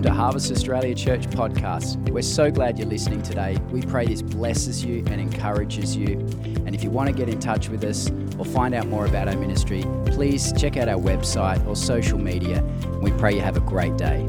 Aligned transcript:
welcome 0.00 0.16
to 0.16 0.22
Harvest 0.22 0.50
Australia 0.50 0.94
Church 0.94 1.28
podcast. 1.28 2.08
We're 2.08 2.22
so 2.22 2.50
glad 2.50 2.78
you're 2.78 2.88
listening 2.88 3.20
today. 3.20 3.58
We 3.70 3.82
pray 3.82 4.06
this 4.06 4.22
blesses 4.22 4.82
you 4.82 5.04
and 5.08 5.20
encourages 5.20 5.94
you. 5.94 6.12
And 6.64 6.74
if 6.74 6.82
you 6.82 6.88
want 6.88 7.08
to 7.08 7.12
get 7.12 7.28
in 7.28 7.38
touch 7.38 7.68
with 7.68 7.84
us 7.84 8.10
or 8.38 8.46
find 8.46 8.74
out 8.74 8.86
more 8.86 9.04
about 9.04 9.28
our 9.28 9.36
ministry, 9.36 9.84
please 10.06 10.54
check 10.54 10.78
out 10.78 10.88
our 10.88 10.98
website 10.98 11.66
or 11.66 11.76
social 11.76 12.16
media. 12.16 12.64
We 13.02 13.10
pray 13.10 13.34
you 13.34 13.42
have 13.42 13.58
a 13.58 13.60
great 13.60 13.98
day. 13.98 14.26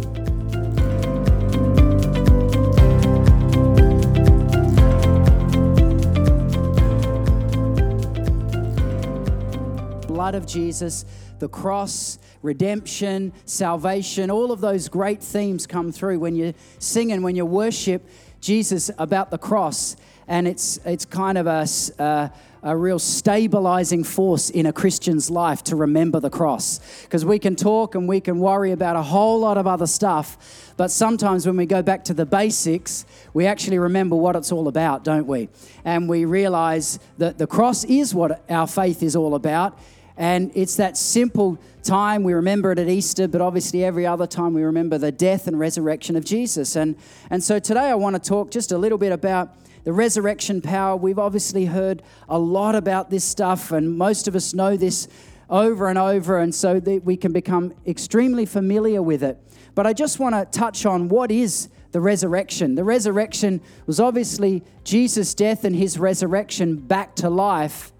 blood 10.21 10.35
of 10.35 10.45
Jesus, 10.45 11.03
the 11.41 11.49
cross, 11.49 12.19
redemption, 12.41 13.33
salvation, 13.45 14.31
all 14.31 14.51
of 14.51 14.61
those 14.61 14.87
great 14.87 15.21
themes 15.21 15.67
come 15.67 15.91
through 15.91 16.19
when 16.19 16.35
you 16.35 16.53
sing 16.79 17.11
and 17.11 17.23
when 17.23 17.35
you 17.35 17.45
worship 17.45 18.07
Jesus 18.39 18.89
about 18.97 19.31
the 19.31 19.37
cross. 19.37 19.97
And 20.27 20.47
it's, 20.47 20.79
it's 20.85 21.03
kind 21.03 21.37
of 21.37 21.47
a, 21.47 21.67
a, 21.99 22.31
a 22.63 22.77
real 22.77 22.99
stabilizing 22.99 24.03
force 24.03 24.51
in 24.51 24.67
a 24.67 24.71
Christian's 24.71 25.29
life 25.31 25.63
to 25.63 25.75
remember 25.75 26.19
the 26.19 26.29
cross. 26.29 26.79
Because 27.01 27.25
we 27.25 27.39
can 27.39 27.55
talk 27.55 27.95
and 27.95 28.07
we 28.07 28.21
can 28.21 28.39
worry 28.39 28.71
about 28.71 28.95
a 28.95 29.01
whole 29.01 29.39
lot 29.39 29.57
of 29.57 29.65
other 29.65 29.87
stuff, 29.87 30.73
but 30.77 30.89
sometimes 30.91 31.45
when 31.45 31.57
we 31.57 31.65
go 31.65 31.81
back 31.81 32.05
to 32.05 32.13
the 32.13 32.25
basics, 32.25 33.05
we 33.33 33.47
actually 33.47 33.79
remember 33.79 34.15
what 34.15 34.35
it's 34.35 34.51
all 34.51 34.67
about, 34.67 35.03
don't 35.03 35.27
we? 35.27 35.49
And 35.83 36.07
we 36.07 36.25
realize 36.25 36.99
that 37.17 37.39
the 37.39 37.47
cross 37.47 37.83
is 37.83 38.13
what 38.13 38.43
our 38.49 38.67
faith 38.67 39.01
is 39.01 39.15
all 39.15 39.35
about 39.35 39.77
and 40.21 40.51
it's 40.53 40.75
that 40.75 40.97
simple 40.97 41.57
time 41.81 42.21
we 42.21 42.33
remember 42.33 42.71
it 42.71 42.77
at 42.77 42.87
Easter, 42.87 43.27
but 43.27 43.41
obviously 43.41 43.83
every 43.83 44.05
other 44.05 44.27
time 44.27 44.53
we 44.53 44.61
remember 44.61 44.99
the 44.99 45.11
death 45.11 45.47
and 45.47 45.59
resurrection 45.59 46.15
of 46.15 46.23
Jesus. 46.23 46.75
And, 46.75 46.95
and 47.31 47.43
so 47.43 47.57
today 47.57 47.89
I 47.89 47.95
want 47.95 48.15
to 48.15 48.29
talk 48.29 48.51
just 48.51 48.71
a 48.71 48.77
little 48.77 48.99
bit 48.99 49.11
about 49.11 49.55
the 49.83 49.91
resurrection 49.91 50.61
power. 50.61 50.95
We've 50.95 51.17
obviously 51.17 51.65
heard 51.65 52.03
a 52.29 52.37
lot 52.37 52.75
about 52.75 53.09
this 53.09 53.23
stuff, 53.23 53.71
and 53.71 53.97
most 53.97 54.27
of 54.27 54.35
us 54.35 54.53
know 54.53 54.77
this 54.77 55.07
over 55.49 55.87
and 55.87 55.97
over, 55.97 56.37
and 56.37 56.53
so 56.53 56.79
that 56.79 57.03
we 57.03 57.17
can 57.17 57.33
become 57.33 57.73
extremely 57.87 58.45
familiar 58.45 59.01
with 59.01 59.23
it. 59.23 59.39
But 59.73 59.87
I 59.87 59.93
just 59.93 60.19
want 60.19 60.35
to 60.35 60.45
touch 60.59 60.85
on 60.85 61.09
what 61.09 61.31
is 61.31 61.67
the 61.93 61.99
resurrection. 61.99 62.75
The 62.75 62.83
resurrection 62.83 63.59
was 63.87 63.99
obviously 63.99 64.63
Jesus' 64.83 65.33
death 65.33 65.63
and 65.63 65.75
his 65.75 65.97
resurrection 65.97 66.75
back 66.75 67.15
to 67.15 67.29
life 67.31 67.91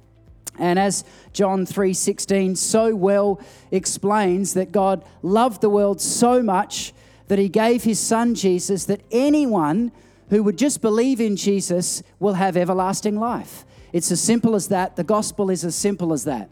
and 0.60 0.78
as 0.78 1.04
John 1.34 1.66
3:16 1.66 2.56
so 2.56 2.96
well 2.96 3.40
explains 3.72 4.54
that 4.54 4.72
God 4.72 5.04
loved 5.22 5.62
the 5.62 5.70
world 5.70 6.02
so 6.02 6.44
much 6.44 6.94
that 7.28 7.40
he 7.40 7.50
gave 7.50 7.84
his 7.84 8.00
son 8.00 8.36
Jesus 8.36 8.86
that 8.86 9.02
anyone 9.12 9.92
who 10.30 10.44
would 10.44 10.58
just 10.58 10.82
believe 10.82 11.22
in 11.22 11.36
Jesus 11.36 12.04
will 12.20 12.34
have 12.34 12.58
everlasting 12.58 13.20
life. 13.20 13.66
It's 13.94 14.12
as 14.12 14.22
simple 14.22 14.56
as 14.56 14.68
that. 14.70 14.96
The 14.96 15.04
gospel 15.04 15.50
is 15.50 15.66
as 15.66 15.76
simple 15.76 16.14
as 16.14 16.24
that. 16.24 16.50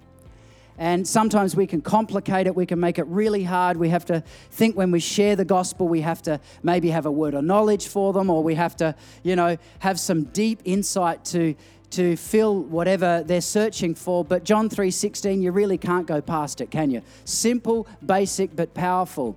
And 0.78 1.06
sometimes 1.06 1.58
we 1.58 1.68
can 1.68 1.82
complicate 1.82 2.48
it, 2.48 2.56
we 2.56 2.66
can 2.66 2.80
make 2.80 2.98
it 3.00 3.06
really 3.08 3.44
hard. 3.44 3.76
We 3.76 3.90
have 3.90 4.06
to 4.06 4.24
think 4.50 4.78
when 4.78 4.92
we 4.92 5.02
share 5.02 5.36
the 5.36 5.44
gospel, 5.44 5.90
we 5.90 6.00
have 6.00 6.22
to 6.22 6.40
maybe 6.64 6.90
have 6.90 7.06
a 7.06 7.12
word 7.12 7.34
of 7.34 7.44
knowledge 7.44 7.88
for 7.88 8.14
them, 8.14 8.30
or 8.30 8.42
we 8.42 8.56
have 8.56 8.78
to, 8.78 8.96
you 9.22 9.36
know, 9.36 9.58
have 9.80 10.00
some 10.00 10.24
deep 10.24 10.62
insight 10.64 11.26
to 11.26 11.54
to 11.92 12.16
fill 12.16 12.62
whatever 12.64 13.24
they're 13.26 13.42
searching 13.42 13.96
for. 13.96 14.24
But 14.24 14.44
John 14.44 14.70
3:16, 14.70 15.42
you 15.42 15.52
really 15.52 15.78
can't 15.78 16.06
go 16.06 16.22
past 16.22 16.62
it, 16.62 16.72
can 16.72 16.92
you? 16.92 17.02
Simple, 17.26 17.88
basic, 18.06 18.56
but 18.56 18.74
powerful. 18.74 19.36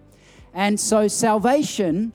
And 0.55 0.78
so 0.78 1.09
salvation, 1.09 2.12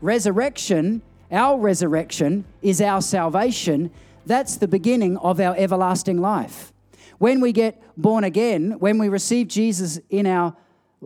resurrection, 0.00 1.02
our 1.30 1.58
resurrection 1.58 2.44
is 2.62 2.80
our 2.80 3.02
salvation. 3.02 3.90
That's 4.26 4.56
the 4.56 4.68
beginning 4.68 5.16
of 5.18 5.40
our 5.40 5.56
everlasting 5.56 6.20
life. 6.20 6.72
When 7.18 7.40
we 7.40 7.52
get 7.52 7.82
born 7.96 8.24
again, 8.24 8.76
when 8.78 8.98
we 8.98 9.08
receive 9.08 9.48
Jesus 9.48 9.98
in 10.08 10.26
our 10.26 10.54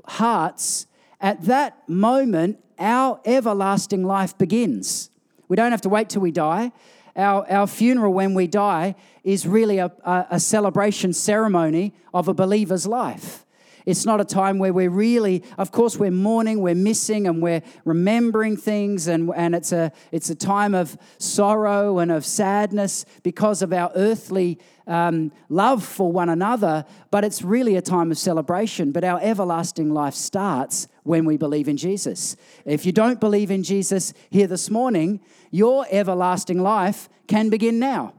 hearts, 0.05 0.87
at 1.21 1.43
that 1.45 1.89
moment, 1.89 2.59
our 2.79 3.21
everlasting 3.25 4.05
life 4.05 4.37
begins. 4.37 5.11
We 5.49 5.57
don't 5.57 5.71
have 5.71 5.83
to 5.83 5.89
wait 5.89 6.09
till 6.09 6.23
we 6.23 6.33
die. 6.33 6.73
Our, 7.17 7.51
our 7.51 7.67
funeral 7.67 8.13
when 8.15 8.35
we 8.35 8.47
die 8.47 8.95
is 9.23 9.47
really 9.47 9.79
a, 9.79 9.93
a, 10.05 10.27
a 10.33 10.41
celebration 10.41 11.13
ceremony 11.13 11.93
of 12.15 12.29
a 12.29 12.35
believer's 12.35 12.87
life. 12.87 13.45
It's 13.87 14.05
not 14.05 14.21
a 14.21 14.25
time 14.25 14.59
where 14.59 14.73
we're 14.73 14.91
really, 14.91 15.43
of 15.59 15.73
course, 15.73 15.97
we're 15.97 16.11
mourning, 16.11 16.61
we're 16.61 16.75
missing, 16.75 17.27
and 17.27 17.43
we're 17.43 17.63
remembering 17.85 18.57
things, 18.57 19.09
and, 19.09 19.31
and 19.35 19.55
it's, 19.55 19.73
a, 19.73 19.93
it's 20.11 20.31
a 20.31 20.35
time 20.35 20.75
of 20.75 20.97
sorrow 21.19 21.99
and 21.99 22.11
of 22.11 22.25
sadness 22.25 23.05
because 23.23 23.63
of 23.63 23.73
our 23.73 23.91
earthly 23.95 24.59
um, 24.87 25.33
love 25.49 25.85
for 25.85 26.11
one 26.11 26.29
another, 26.29 26.85
but 27.11 27.25
it's 27.25 27.43
really 27.43 27.77
a 27.77 27.83
time 27.83 28.11
of 28.11 28.19
celebration. 28.19 28.93
But 28.93 29.05
our 29.05 29.21
everlasting 29.23 29.93
life 29.93 30.15
starts 30.15 30.89
when 31.05 31.25
we 31.25 31.37
believe 31.37 31.69
in 31.69 31.77
Jesus. 31.77 32.37
If 32.65 32.87
you 32.87 32.93
don't 32.93 33.21
believe 33.21 33.51
in 33.51 33.63
Jesus 33.63 34.13
here 34.31 34.47
this 34.47 34.71
morning, 34.71 35.21
your 35.51 35.87
everlasting 35.91 36.61
life 36.63 37.09
can 37.27 37.51
begin 37.51 37.79
now 37.79 38.15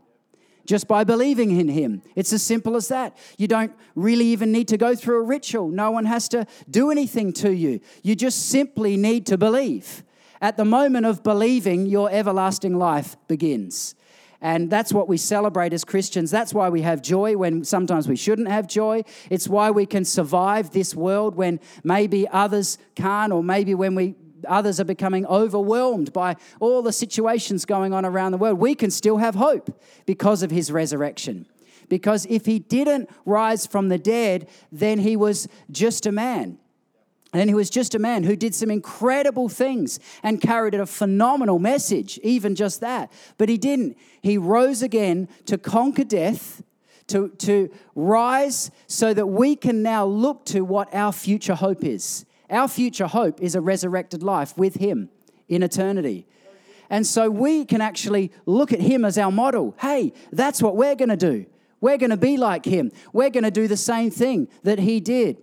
just 0.66 0.88
by 0.88 1.04
believing 1.04 1.60
in 1.60 1.68
Him. 1.68 2.02
It's 2.16 2.34
as 2.34 2.44
simple 2.44 2.76
as 2.76 2.88
that. 2.88 3.18
You 3.38 3.48
don't 3.48 3.74
really 3.96 4.26
even 4.28 4.52
need 4.52 4.68
to 4.70 4.78
go 4.78 4.96
through 4.96 5.20
a 5.20 5.24
ritual, 5.24 5.70
no 5.70 5.92
one 5.92 6.06
has 6.06 6.28
to 6.30 6.46
do 6.70 6.92
anything 6.92 7.34
to 7.34 7.54
you. 7.54 7.80
You 8.02 8.16
just 8.16 8.50
simply 8.50 8.98
need 8.98 9.26
to 9.28 9.38
believe. 9.38 10.04
At 10.42 10.58
the 10.58 10.66
moment 10.66 11.06
of 11.06 11.24
believing, 11.24 11.86
your 11.86 12.12
everlasting 12.12 12.78
life 12.78 13.16
begins. 13.28 13.96
And 14.42 14.70
that's 14.70 14.92
what 14.92 15.08
we 15.08 15.16
celebrate 15.16 15.72
as 15.72 15.86
Christians. 15.86 16.30
That's 16.30 16.54
why 16.54 16.68
we 16.68 16.82
have 16.82 17.02
joy 17.02 17.38
when 17.38 17.64
sometimes 17.64 18.10
we 18.10 18.18
shouldn't 18.18 18.50
have 18.50 18.68
joy. 18.68 19.04
It's 19.30 19.48
why 19.48 19.72
we 19.72 19.86
can 19.86 20.04
survive 20.04 20.72
this 20.72 20.94
world 20.94 21.36
when 21.36 21.62
maybe 21.86 22.28
others 22.28 22.78
can't, 22.94 23.32
or 23.32 23.42
maybe 23.42 23.74
when 23.74 23.96
we 23.96 24.16
others 24.46 24.80
are 24.80 24.86
becoming 24.86 25.26
overwhelmed 25.26 26.14
by 26.14 26.36
all 26.60 26.82
the 26.82 26.94
situations 26.94 27.66
going 27.66 27.94
on 27.94 28.06
around 28.06 28.32
the 28.32 28.38
world. 28.38 28.60
We 28.60 28.76
can 28.76 28.92
still 28.92 29.18
have 29.18 29.36
hope 29.36 29.82
because 30.06 30.44
of 30.44 30.52
his 30.52 30.72
resurrection. 30.72 31.46
Because 31.90 32.26
if 32.28 32.46
he 32.46 32.60
didn't 32.60 33.10
rise 33.26 33.66
from 33.68 33.90
the 33.90 33.98
dead, 33.98 34.48
then 34.72 35.00
he 35.00 35.16
was 35.16 35.48
just 35.70 36.06
a 36.06 36.12
man. 36.12 36.58
And 37.34 37.50
he 37.50 37.56
was 37.56 37.70
just 37.70 37.96
a 37.96 38.00
man 38.00 38.24
who 38.24 38.36
did 38.36 38.54
some 38.54 38.70
incredible 38.70 39.50
things 39.50 40.00
and 40.22 40.40
carried 40.40 40.76
a 40.76 40.86
phenomenal 40.86 41.58
message, 41.58 42.20
even 42.22 42.54
just 42.54 42.80
that. 42.82 43.12
But 43.38 43.50
he 43.50 43.58
didn't. 43.58 43.98
He 44.22 44.38
rose 44.38 44.84
again 44.84 45.28
to 45.48 45.58
conquer 45.58 46.04
death, 46.04 46.62
to, 47.08 47.30
to 47.30 47.72
rise 47.96 48.70
so 48.86 49.16
that 49.16 49.26
we 49.28 49.56
can 49.56 49.82
now 49.82 50.06
look 50.06 50.46
to 50.46 50.62
what 50.62 50.94
our 50.94 51.12
future 51.12 51.56
hope 51.56 51.84
is. 51.84 52.26
Our 52.50 52.68
future 52.68 53.08
hope 53.08 53.42
is 53.42 53.56
a 53.56 53.62
resurrected 53.62 54.24
life 54.24 54.58
with 54.58 54.76
him 54.76 55.10
in 55.48 55.64
eternity. 55.64 56.28
And 56.90 57.08
so 57.08 57.30
we 57.30 57.66
can 57.66 57.82
actually 57.82 58.32
look 58.46 58.72
at 58.72 58.80
him 58.82 59.06
as 59.06 59.18
our 59.18 59.32
model. 59.32 59.76
Hey, 59.80 60.14
that's 60.32 60.62
what 60.62 60.76
we're 60.76 60.96
going 60.96 61.10
to 61.10 61.18
do. 61.18 61.46
We're 61.82 61.98
going 61.98 62.12
to 62.12 62.18
be 62.18 62.38
like 62.38 62.66
him. 62.66 62.92
We're 63.12 63.30
going 63.30 63.44
to 63.44 63.52
do 63.52 63.68
the 63.68 63.78
same 63.78 64.12
thing 64.12 64.48
that 64.64 64.80
he 64.80 65.00
did. 65.00 65.38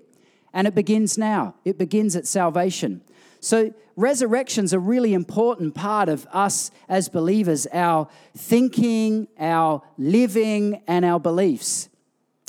And 0.52 0.66
it 0.66 0.74
begins 0.74 1.18
now, 1.18 1.54
it 1.64 1.78
begins 1.78 2.16
at 2.16 2.26
salvation. 2.26 3.02
So, 3.40 3.72
resurrection's 3.96 4.72
a 4.72 4.78
really 4.78 5.14
important 5.14 5.74
part 5.74 6.08
of 6.08 6.26
us 6.32 6.70
as 6.88 7.08
believers 7.08 7.66
our 7.72 8.08
thinking, 8.36 9.28
our 9.38 9.82
living, 9.98 10.82
and 10.86 11.04
our 11.04 11.20
beliefs. 11.20 11.88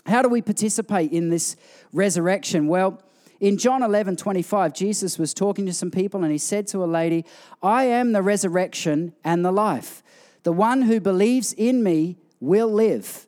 How 0.05 0.21
do 0.21 0.29
we 0.29 0.41
participate 0.41 1.11
in 1.11 1.29
this 1.29 1.55
resurrection? 1.93 2.67
Well, 2.67 3.01
in 3.41 3.57
John 3.57 3.81
11 3.81 4.17
25, 4.17 4.71
Jesus 4.71 5.17
was 5.17 5.33
talking 5.33 5.65
to 5.65 5.73
some 5.73 5.89
people 5.89 6.23
and 6.23 6.31
he 6.31 6.37
said 6.37 6.67
to 6.67 6.83
a 6.83 6.85
lady, 6.85 7.25
I 7.61 7.85
am 7.85 8.13
the 8.13 8.21
resurrection 8.21 9.13
and 9.23 9.43
the 9.43 9.51
life. 9.51 10.03
The 10.43 10.53
one 10.53 10.83
who 10.83 10.99
believes 10.99 11.51
in 11.53 11.83
me 11.83 12.17
will 12.39 12.71
live, 12.71 13.27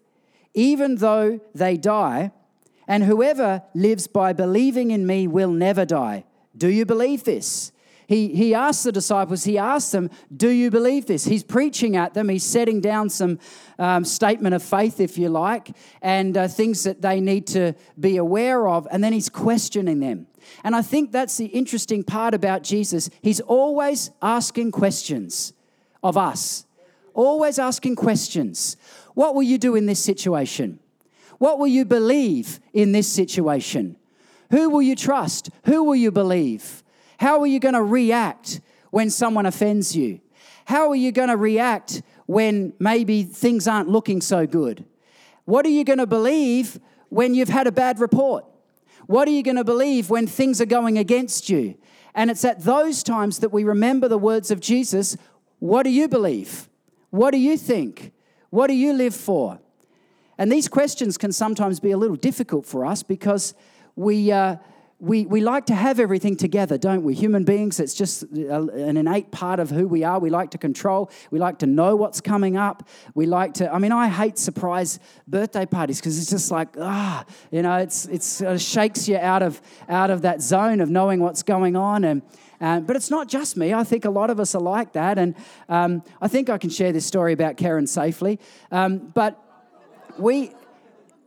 even 0.53 0.97
though 0.97 1.41
they 1.53 1.77
die 1.77 2.31
and 2.87 3.03
whoever 3.03 3.63
lives 3.73 4.07
by 4.07 4.33
believing 4.33 4.91
in 4.91 5.07
me 5.07 5.27
will 5.27 5.51
never 5.51 5.83
die. 5.83 6.25
Do 6.55 6.67
you 6.67 6.85
believe 6.85 7.23
this? 7.23 7.71
He, 8.13 8.27
he 8.27 8.53
asked 8.53 8.83
the 8.83 8.91
disciples, 8.91 9.43
he 9.43 9.57
asks 9.57 9.89
them, 9.89 10.11
Do 10.35 10.49
you 10.49 10.69
believe 10.69 11.07
this? 11.07 11.25
He's 11.25 11.41
preaching 11.41 11.95
at 11.95 12.13
them, 12.13 12.29
he's 12.29 12.43
setting 12.43 12.79
down 12.79 13.09
some 13.09 13.39
um, 13.79 14.05
statement 14.05 14.53
of 14.53 14.61
faith, 14.61 14.99
if 14.99 15.17
you 15.17 15.29
like, 15.29 15.75
and 15.99 16.37
uh, 16.37 16.47
things 16.47 16.83
that 16.83 17.01
they 17.01 17.19
need 17.19 17.47
to 17.47 17.73
be 17.99 18.17
aware 18.17 18.67
of, 18.67 18.87
and 18.91 19.03
then 19.03 19.13
he's 19.13 19.29
questioning 19.29 19.99
them. 19.99 20.27
And 20.63 20.75
I 20.75 20.83
think 20.83 21.11
that's 21.11 21.37
the 21.37 21.47
interesting 21.47 22.03
part 22.03 22.35
about 22.35 22.61
Jesus. 22.61 23.09
He's 23.23 23.39
always 23.39 24.11
asking 24.21 24.73
questions 24.73 25.53
of 26.03 26.15
us, 26.15 26.67
always 27.15 27.57
asking 27.57 27.95
questions. 27.95 28.77
What 29.15 29.33
will 29.33 29.41
you 29.41 29.57
do 29.57 29.73
in 29.73 29.87
this 29.87 30.03
situation? 30.03 30.77
What 31.39 31.57
will 31.57 31.65
you 31.65 31.83
believe 31.83 32.59
in 32.73 32.91
this 32.91 33.11
situation? 33.11 33.97
Who 34.51 34.69
will 34.69 34.83
you 34.83 34.95
trust? 34.95 35.49
Who 35.65 35.83
will 35.83 35.95
you 35.95 36.11
believe? 36.11 36.82
How 37.17 37.39
are 37.39 37.47
you 37.47 37.59
going 37.59 37.75
to 37.75 37.83
react 37.83 38.61
when 38.91 39.09
someone 39.09 39.45
offends 39.45 39.95
you? 39.95 40.19
How 40.65 40.89
are 40.89 40.95
you 40.95 41.11
going 41.11 41.29
to 41.29 41.37
react 41.37 42.01
when 42.25 42.73
maybe 42.79 43.23
things 43.23 43.67
aren't 43.67 43.89
looking 43.89 44.21
so 44.21 44.47
good? 44.47 44.85
What 45.45 45.65
are 45.65 45.69
you 45.69 45.83
going 45.83 45.99
to 45.99 46.07
believe 46.07 46.79
when 47.09 47.33
you've 47.33 47.49
had 47.49 47.67
a 47.67 47.71
bad 47.71 47.99
report? 47.99 48.45
What 49.07 49.27
are 49.27 49.31
you 49.31 49.43
going 49.43 49.57
to 49.57 49.63
believe 49.63 50.09
when 50.09 50.27
things 50.27 50.61
are 50.61 50.65
going 50.65 50.97
against 50.97 51.49
you? 51.49 51.75
And 52.15 52.31
it's 52.31 52.45
at 52.45 52.63
those 52.63 53.03
times 53.03 53.39
that 53.39 53.49
we 53.49 53.63
remember 53.63 54.07
the 54.07 54.17
words 54.17 54.51
of 54.51 54.59
Jesus 54.59 55.17
What 55.59 55.83
do 55.83 55.89
you 55.89 56.07
believe? 56.07 56.69
What 57.09 57.31
do 57.31 57.37
you 57.37 57.57
think? 57.57 58.11
What 58.49 58.67
do 58.67 58.73
you 58.73 58.93
live 58.93 59.15
for? 59.15 59.59
And 60.37 60.51
these 60.51 60.67
questions 60.67 61.17
can 61.17 61.31
sometimes 61.31 61.79
be 61.79 61.91
a 61.91 61.97
little 61.97 62.15
difficult 62.15 62.65
for 62.65 62.85
us 62.85 63.03
because 63.03 63.53
we. 63.95 64.31
Uh, 64.31 64.57
we, 65.03 65.25
we 65.25 65.41
like 65.41 65.65
to 65.65 65.75
have 65.75 65.99
everything 65.99 66.37
together, 66.37 66.77
don't 66.77 67.03
we? 67.03 67.13
Human 67.13 67.43
beings, 67.43 67.81
it's 67.81 67.93
just 67.93 68.23
an 68.23 68.95
innate 68.95 69.31
part 69.31 69.59
of 69.59 69.69
who 69.69 69.85
we 69.85 70.05
are. 70.05 70.17
We 70.17 70.29
like 70.29 70.51
to 70.51 70.57
control. 70.57 71.11
We 71.29 71.39
like 71.39 71.59
to 71.59 71.65
know 71.65 71.97
what's 71.97 72.21
coming 72.21 72.55
up. 72.55 72.87
We 73.13 73.25
like 73.25 73.55
to, 73.55 73.69
I 73.71 73.79
mean, 73.79 73.91
I 73.91 74.07
hate 74.07 74.37
surprise 74.37 75.01
birthday 75.27 75.65
parties 75.65 75.99
because 75.99 76.17
it's 76.17 76.29
just 76.29 76.51
like, 76.51 76.69
ah, 76.79 77.25
you 77.51 77.61
know, 77.61 77.79
it's, 77.79 78.05
it's, 78.05 78.39
it 78.39 78.61
shakes 78.61 79.09
you 79.09 79.17
out 79.17 79.43
of, 79.43 79.61
out 79.89 80.09
of 80.09 80.21
that 80.21 80.41
zone 80.41 80.79
of 80.79 80.89
knowing 80.89 81.19
what's 81.19 81.43
going 81.43 81.75
on. 81.75 82.05
And, 82.05 82.21
uh, 82.61 82.79
but 82.79 82.95
it's 82.95 83.09
not 83.09 83.27
just 83.27 83.57
me. 83.57 83.73
I 83.73 83.83
think 83.83 84.05
a 84.05 84.09
lot 84.09 84.29
of 84.29 84.39
us 84.39 84.55
are 84.55 84.61
like 84.61 84.93
that. 84.93 85.17
And 85.17 85.35
um, 85.67 86.01
I 86.21 86.29
think 86.29 86.49
I 86.49 86.57
can 86.57 86.69
share 86.69 86.93
this 86.93 87.05
story 87.05 87.33
about 87.33 87.57
Karen 87.57 87.87
safely. 87.87 88.39
Um, 88.71 88.99
but 88.99 89.37
we, 90.17 90.51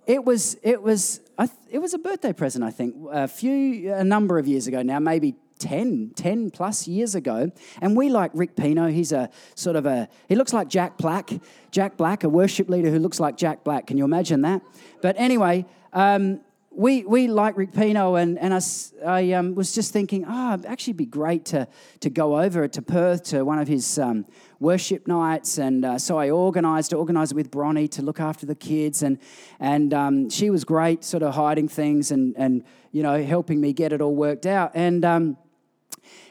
it 0.07 0.25
was, 0.25 0.57
it 0.63 0.83
was, 0.83 1.21
th- 1.45 1.59
it 1.69 1.79
was 1.81 1.93
a 1.93 1.99
birthday 1.99 2.33
present, 2.33 2.65
I 2.65 2.71
think, 2.71 2.95
a 3.11 3.29
few, 3.29 3.93
a 3.93 4.03
number 4.03 4.39
of 4.39 4.49
years 4.49 4.67
ago 4.67 4.81
now, 4.83 4.99
maybe 4.99 5.35
10, 5.59 6.13
10 6.15 6.51
plus 6.51 6.87
years 6.89 7.15
ago. 7.15 7.51
And 7.81 7.97
we 7.97 8.09
like 8.09 8.31
Rick 8.33 8.57
Pino. 8.57 8.89
He's 8.89 9.13
a 9.13 9.29
sort 9.55 9.77
of 9.77 9.87
a, 9.87 10.09
he 10.29 10.35
looks 10.35 10.53
like 10.53 10.69
Jack 10.69 10.97
Black. 10.97 11.31
Jack 11.71 11.97
Black, 11.97 12.25
a 12.25 12.29
worship 12.29 12.69
leader 12.71 12.91
who 12.91 12.99
looks 12.99 13.21
like 13.21 13.37
Jack 13.37 13.65
Black. 13.65 13.87
Can 13.87 13.99
you 13.99 14.05
imagine 14.05 14.43
that? 14.43 14.63
But 15.03 15.17
anyway, 15.19 15.67
um, 15.93 16.41
we, 16.77 17.05
we 17.05 17.27
like 17.27 17.57
Rick 17.57 17.73
Pino, 17.73 18.17
and, 18.17 18.39
and 18.39 18.53
I, 18.53 18.61
I 19.05 19.33
um, 19.33 19.55
was 19.55 19.73
just 19.73 19.95
thinking, 19.95 20.27
oh, 20.29 20.55
it'd 20.55 20.67
actually 20.67 20.93
be 20.93 21.07
great 21.07 21.47
to, 21.47 21.67
to 22.01 22.11
go 22.11 22.39
over 22.39 22.69
to 22.69 22.83
Perth 22.83 23.23
to 23.25 23.45
one 23.45 23.59
of 23.59 23.67
his 23.67 23.99
um, 23.99 24.27
worship 24.61 25.09
nights. 25.09 25.57
And 25.57 25.87
uh, 25.87 25.99
so 25.99 26.19
I 26.19 26.31
organised 26.31 26.93
it 26.93 26.97
with 26.99 27.51
Bronnie 27.51 27.91
to 27.93 28.03
look 28.03 28.21
after 28.21 28.45
the 28.45 28.55
kids. 28.55 29.03
And, 29.03 29.19
and 29.59 29.95
um, 29.95 30.29
she 30.29 30.51
was 30.51 30.65
great, 30.65 31.03
sort 31.03 31.23
of 31.23 31.35
hiding 31.35 31.69
things 31.69 32.11
and, 32.11 32.35
and, 32.37 32.63
you 32.93 33.03
know, 33.03 33.25
helping 33.25 33.59
me 33.59 33.73
get 33.73 33.95
it 33.95 34.03
all 34.03 34.15
worked 34.15 34.45
out. 34.45 34.73
And 34.75 35.03
um, 35.03 35.39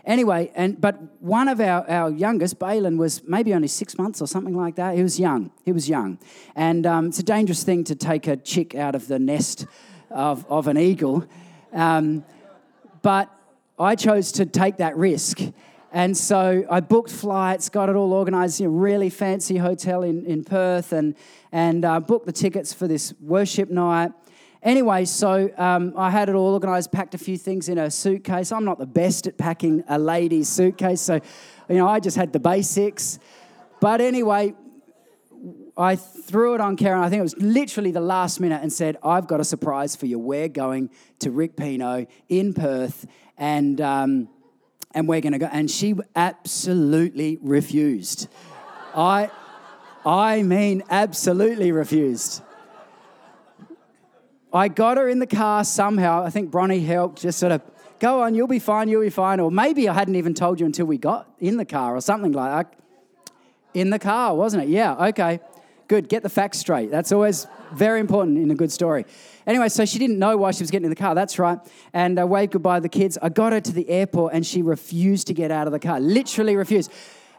anyway, 0.05 0.51
and 0.53 0.79
but 0.79 1.21
one 1.23 1.47
of 1.47 1.59
our, 1.59 1.89
our 1.89 2.11
youngest, 2.11 2.59
Balin, 2.59 2.97
was 2.99 3.23
maybe 3.23 3.51
only 3.55 3.67
six 3.67 3.97
months 3.97 4.21
or 4.21 4.27
something 4.27 4.55
like 4.55 4.75
that. 4.75 4.95
He 4.95 5.01
was 5.01 5.19
young. 5.19 5.49
He 5.63 5.71
was 5.71 5.89
young. 5.89 6.19
And 6.55 6.85
um, 6.85 7.07
it's 7.07 7.19
a 7.19 7.23
dangerous 7.23 7.63
thing 7.63 7.83
to 7.85 7.95
take 7.95 8.27
a 8.27 8.37
chick 8.37 8.75
out 8.75 8.93
of 8.93 9.07
the 9.07 9.17
nest 9.17 9.65
of, 10.15 10.45
of 10.49 10.67
an 10.67 10.77
eagle. 10.77 11.25
Um, 11.73 12.25
but 13.01 13.29
I 13.77 13.95
chose 13.95 14.31
to 14.33 14.45
take 14.45 14.77
that 14.77 14.95
risk. 14.97 15.41
And 15.91 16.17
so 16.17 16.65
I 16.69 16.79
booked 16.79 17.11
flights, 17.11 17.69
got 17.69 17.89
it 17.89 17.95
all 17.95 18.11
organized, 18.11 18.59
in 18.59 18.67
a 18.67 18.69
really 18.69 19.09
fancy 19.09 19.57
hotel 19.57 20.03
in, 20.03 20.25
in 20.25 20.43
Perth, 20.43 20.91
and, 20.91 21.15
and 21.51 21.85
uh, 21.85 21.99
booked 21.99 22.25
the 22.25 22.31
tickets 22.31 22.73
for 22.73 22.87
this 22.87 23.13
worship 23.21 23.69
night. 23.69 24.11
Anyway, 24.63 25.05
so 25.05 25.51
um, 25.57 25.93
I 25.95 26.09
had 26.09 26.27
it 26.27 26.35
all 26.35 26.53
organized, 26.53 26.91
packed 26.91 27.13
a 27.13 27.19
few 27.19 27.37
things 27.37 27.69
in 27.69 27.77
a 27.77 27.91
suitcase. 27.91 28.51
I'm 28.51 28.65
not 28.65 28.79
the 28.79 28.85
best 28.87 29.27
at 29.27 29.37
packing 29.37 29.83
a 29.87 29.99
lady's 29.99 30.49
suitcase, 30.49 31.01
so 31.01 31.21
you 31.69 31.75
know 31.75 31.87
I 31.87 31.99
just 31.99 32.17
had 32.17 32.33
the 32.33 32.39
basics. 32.39 33.19
But 33.79 34.01
anyway, 34.01 34.55
I 35.77 35.97
threw 35.97 36.55
it 36.55 36.61
on 36.61 36.77
Karen. 36.77 37.01
I 37.01 37.09
think 37.09 37.19
it 37.19 37.23
was 37.23 37.37
literally 37.37 37.91
the 37.91 37.99
last 37.99 38.39
minute 38.39 38.61
and 38.61 38.71
said, 38.71 38.97
I've 39.03 39.27
got 39.27 39.41
a 39.41 39.43
surprise 39.43 39.95
for 39.95 40.05
you. 40.05 40.17
We're 40.17 40.47
going 40.47 40.89
to 41.19 41.31
Rick 41.31 41.57
Pino 41.57 42.05
in 42.29 42.53
Perth 42.53 43.05
and, 43.37 43.81
um, 43.81 44.29
and 44.93 45.09
we're 45.09 45.19
going 45.19 45.33
to 45.33 45.39
go. 45.39 45.49
And 45.51 45.69
she 45.69 45.93
absolutely 46.15 47.37
refused. 47.41 48.29
I, 48.95 49.29
I 50.05 50.43
mean, 50.43 50.83
absolutely 50.89 51.73
refused. 51.73 52.41
I 54.53 54.69
got 54.69 54.95
her 54.95 55.09
in 55.09 55.19
the 55.19 55.27
car 55.27 55.65
somehow. 55.65 56.23
I 56.23 56.29
think 56.29 56.51
Bronnie 56.51 56.85
helped, 56.85 57.21
just 57.21 57.37
sort 57.37 57.51
of, 57.51 57.61
go 57.99 58.21
on, 58.21 58.33
you'll 58.33 58.47
be 58.47 58.59
fine, 58.59 58.87
you'll 58.87 59.01
be 59.01 59.09
fine. 59.09 59.41
Or 59.41 59.51
maybe 59.51 59.89
I 59.89 59.93
hadn't 59.93 60.15
even 60.15 60.33
told 60.33 60.61
you 60.61 60.65
until 60.65 60.85
we 60.85 60.97
got 60.97 61.29
in 61.39 61.57
the 61.57 61.65
car 61.65 61.97
or 61.97 61.99
something 61.99 62.31
like 62.31 62.51
that. 62.69 62.79
In 63.73 63.89
the 63.89 63.99
car, 63.99 64.33
wasn't 64.33 64.63
it? 64.63 64.69
Yeah, 64.69 65.07
okay. 65.07 65.41
Good, 65.87 66.09
get 66.09 66.23
the 66.23 66.29
facts 66.29 66.57
straight. 66.57 66.89
That's 66.89 67.11
always 67.11 67.45
very 67.73 67.99
important 67.99 68.39
in 68.39 68.49
a 68.49 68.55
good 68.55 68.71
story. 68.71 69.05
Anyway, 69.45 69.69
so 69.69 69.85
she 69.85 69.99
didn't 69.99 70.17
know 70.17 70.35
why 70.37 70.51
she 70.51 70.63
was 70.63 70.71
getting 70.71 70.85
in 70.85 70.89
the 70.89 70.95
car. 70.95 71.13
That's 71.13 71.37
right. 71.37 71.59
And 71.93 72.19
I 72.19 72.23
uh, 72.23 72.25
waved 72.25 72.53
goodbye 72.53 72.77
to 72.77 72.81
the 72.81 72.89
kids. 72.89 73.17
I 73.21 73.29
got 73.29 73.53
her 73.53 73.61
to 73.61 73.71
the 73.71 73.87
airport 73.87 74.33
and 74.33 74.45
she 74.45 74.63
refused 74.63 75.27
to 75.27 75.33
get 75.33 75.51
out 75.51 75.67
of 75.67 75.73
the 75.73 75.79
car, 75.79 75.99
literally 75.99 76.55
refused. 76.55 76.91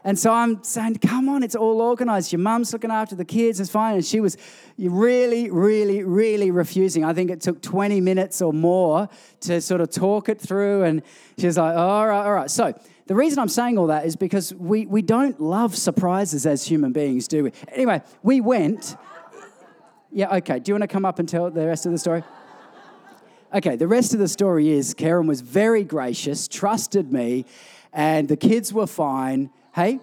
And 0.05 0.17
so 0.17 0.31
I'm 0.31 0.63
saying, 0.63 0.95
come 0.99 1.27
on, 1.27 1.43
it's 1.43 1.55
all 1.55 1.81
organized. 1.81 2.31
Your 2.31 2.39
mum's 2.39 2.71
looking 2.71 2.91
after 2.91 3.13
the 3.13 3.25
kids, 3.25 3.59
it's 3.59 3.69
fine. 3.69 3.95
And 3.95 4.05
she 4.05 4.21
was 4.21 4.37
really, 4.77 5.51
really, 5.51 6.03
really 6.03 6.49
refusing. 6.49 7.03
I 7.03 7.11
think 7.11 7.29
it 7.29 7.41
took 7.41 7.61
20 7.61 7.99
minutes 7.99 8.41
or 8.41 8.53
more 8.53 9.09
to 9.41 9.59
sort 9.59 9.81
of 9.81 9.89
talk 9.89 10.29
it 10.29 10.39
through. 10.39 10.83
And 10.83 11.01
she 11.37 11.47
was 11.47 11.57
like, 11.57 11.75
all 11.75 12.07
right, 12.07 12.23
all 12.23 12.33
right. 12.33 12.49
So 12.49 12.73
the 13.07 13.15
reason 13.15 13.39
I'm 13.39 13.49
saying 13.49 13.77
all 13.77 13.87
that 13.87 14.05
is 14.05 14.15
because 14.15 14.53
we, 14.53 14.85
we 14.85 15.01
don't 15.01 15.39
love 15.39 15.75
surprises 15.75 16.45
as 16.45 16.65
human 16.65 16.91
beings, 16.91 17.27
do 17.27 17.45
we? 17.45 17.51
Anyway, 17.69 18.01
we 18.21 18.41
went. 18.41 18.97
Yeah, 20.11 20.35
okay. 20.37 20.59
Do 20.59 20.69
you 20.69 20.73
want 20.73 20.83
to 20.83 20.87
come 20.87 21.05
up 21.05 21.17
and 21.19 21.27
tell 21.27 21.49
the 21.49 21.65
rest 21.65 21.85
of 21.85 21.93
the 21.93 21.97
story? 21.97 22.23
Okay, 23.53 23.77
the 23.77 23.87
rest 23.87 24.13
of 24.13 24.19
the 24.19 24.27
story 24.27 24.69
is 24.69 24.93
Karen 24.93 25.25
was 25.25 25.39
very 25.39 25.85
gracious, 25.85 26.49
trusted 26.49 27.13
me, 27.13 27.45
and 27.93 28.27
the 28.27 28.35
kids 28.35 28.73
were 28.73 28.87
fine. 28.87 29.51
Hey, 29.73 29.99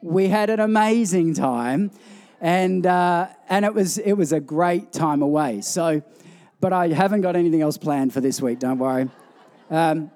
we 0.00 0.28
had 0.28 0.48
an 0.48 0.60
amazing 0.60 1.34
time, 1.34 1.90
and 2.40 2.86
uh, 2.86 3.26
and 3.48 3.64
it 3.64 3.74
was 3.74 3.98
it 3.98 4.12
was 4.12 4.32
a 4.32 4.38
great 4.38 4.92
time 4.92 5.22
away. 5.22 5.60
So, 5.60 6.02
but 6.60 6.72
I 6.72 6.88
haven't 6.88 7.22
got 7.22 7.34
anything 7.34 7.62
else 7.62 7.76
planned 7.76 8.12
for 8.12 8.20
this 8.20 8.40
week. 8.40 8.60
Don't 8.60 8.78
worry. 8.78 9.08
Um, 9.70 10.12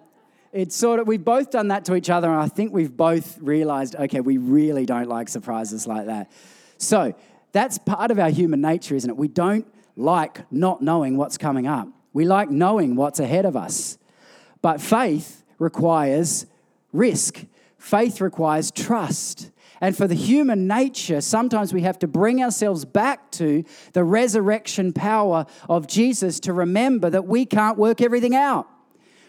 it's 0.52 0.74
sort 0.74 1.00
of, 1.00 1.06
we've 1.06 1.24
both 1.24 1.50
done 1.50 1.68
that 1.68 1.84
to 1.86 1.94
each 1.94 2.10
other, 2.10 2.30
and 2.30 2.40
I 2.40 2.48
think 2.48 2.72
we've 2.72 2.96
both 2.96 3.38
realized, 3.40 3.96
okay, 3.96 4.20
we 4.20 4.38
really 4.38 4.86
don't 4.86 5.08
like 5.08 5.28
surprises 5.28 5.86
like 5.86 6.06
that. 6.06 6.30
So 6.78 7.14
that's 7.52 7.78
part 7.78 8.10
of 8.10 8.18
our 8.18 8.30
human 8.30 8.60
nature, 8.60 8.94
isn't 8.94 9.10
it? 9.10 9.16
We 9.16 9.28
don't 9.28 9.66
like 9.96 10.50
not 10.50 10.80
knowing 10.80 11.16
what's 11.16 11.36
coming 11.36 11.66
up, 11.66 11.88
we 12.12 12.24
like 12.24 12.50
knowing 12.50 12.96
what's 12.96 13.20
ahead 13.20 13.44
of 13.44 13.56
us. 13.56 13.98
But 14.62 14.80
faith 14.80 15.44
requires 15.58 16.46
risk, 16.92 17.44
faith 17.76 18.20
requires 18.20 18.70
trust. 18.70 19.50
And 19.80 19.96
for 19.96 20.08
the 20.08 20.14
human 20.16 20.66
nature, 20.66 21.20
sometimes 21.20 21.72
we 21.72 21.82
have 21.82 22.00
to 22.00 22.08
bring 22.08 22.42
ourselves 22.42 22.84
back 22.84 23.30
to 23.32 23.62
the 23.92 24.02
resurrection 24.02 24.92
power 24.92 25.46
of 25.68 25.86
Jesus 25.86 26.40
to 26.40 26.52
remember 26.52 27.08
that 27.10 27.26
we 27.28 27.46
can't 27.46 27.78
work 27.78 28.00
everything 28.00 28.34
out. 28.34 28.66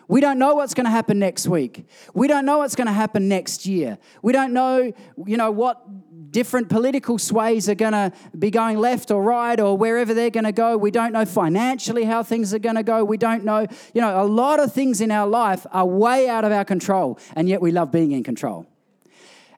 We 0.10 0.22
don't 0.22 0.39
know 0.39 0.56
what's 0.56 0.74
going 0.74 0.86
to 0.86 0.92
happen 0.92 1.20
next 1.20 1.48
week. 1.48 1.86
We 2.16 2.28
don't 2.28 2.44
know 2.44 2.58
what's 2.58 2.74
going 2.74 2.88
to 2.88 2.94
happen 2.94 3.28
next 3.28 3.68
year. 3.68 4.00
We 4.24 4.34
don't 4.34 4.54
know, 4.54 4.92
you 5.28 5.38
know, 5.38 5.51
what 5.51 5.84
different 6.32 6.68
political 6.68 7.20
sways 7.20 7.70
are 7.70 7.75
going 7.75 7.92
to 7.92 8.12
be 8.38 8.50
going 8.50 8.80
left 8.80 9.12
or 9.12 9.22
right 9.22 9.60
or 9.60 9.78
wherever 9.78 10.16
they're 10.16 10.32
going 10.32 10.46
to 10.46 10.51
go. 10.51 10.75
We 10.78 10.89
don't 10.89 11.13
know 11.13 11.25
financially 11.25 12.06
how 12.06 12.24
things 12.24 12.56
are 12.56 12.60
going 12.60 12.75
to 12.75 12.82
go. 12.82 13.04
We 13.04 13.18
don't 13.18 13.46
know, 13.46 13.68
you 13.94 14.01
know, 14.01 14.24
a 14.24 14.25
lot 14.25 14.60
of 14.60 14.74
things 14.74 15.00
in 15.00 15.12
our 15.12 15.28
life 15.28 15.68
are 15.72 15.86
way 15.86 16.28
out 16.28 16.44
of 16.44 16.51
our 16.51 16.66
control, 16.66 17.20
and 17.36 17.48
yet 17.48 17.62
we 17.62 17.72
love 17.72 17.92
being 17.92 18.12
in 18.12 18.24
control. 18.24 18.66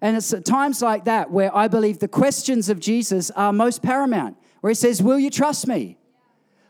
And 0.02 0.18
it's 0.18 0.34
at 0.34 0.44
times 0.44 0.82
like 0.82 1.06
that 1.06 1.32
where 1.32 1.56
I 1.56 1.70
believe 1.70 2.00
the 2.00 2.10
questions 2.10 2.68
of 2.68 2.78
Jesus 2.78 3.32
are 3.32 3.54
most 3.54 3.82
paramount, 3.82 4.36
where 4.60 4.72
he 4.72 4.76
says, 4.76 5.02
Will 5.02 5.18
you 5.18 5.30
trust 5.30 5.66
me? 5.66 5.98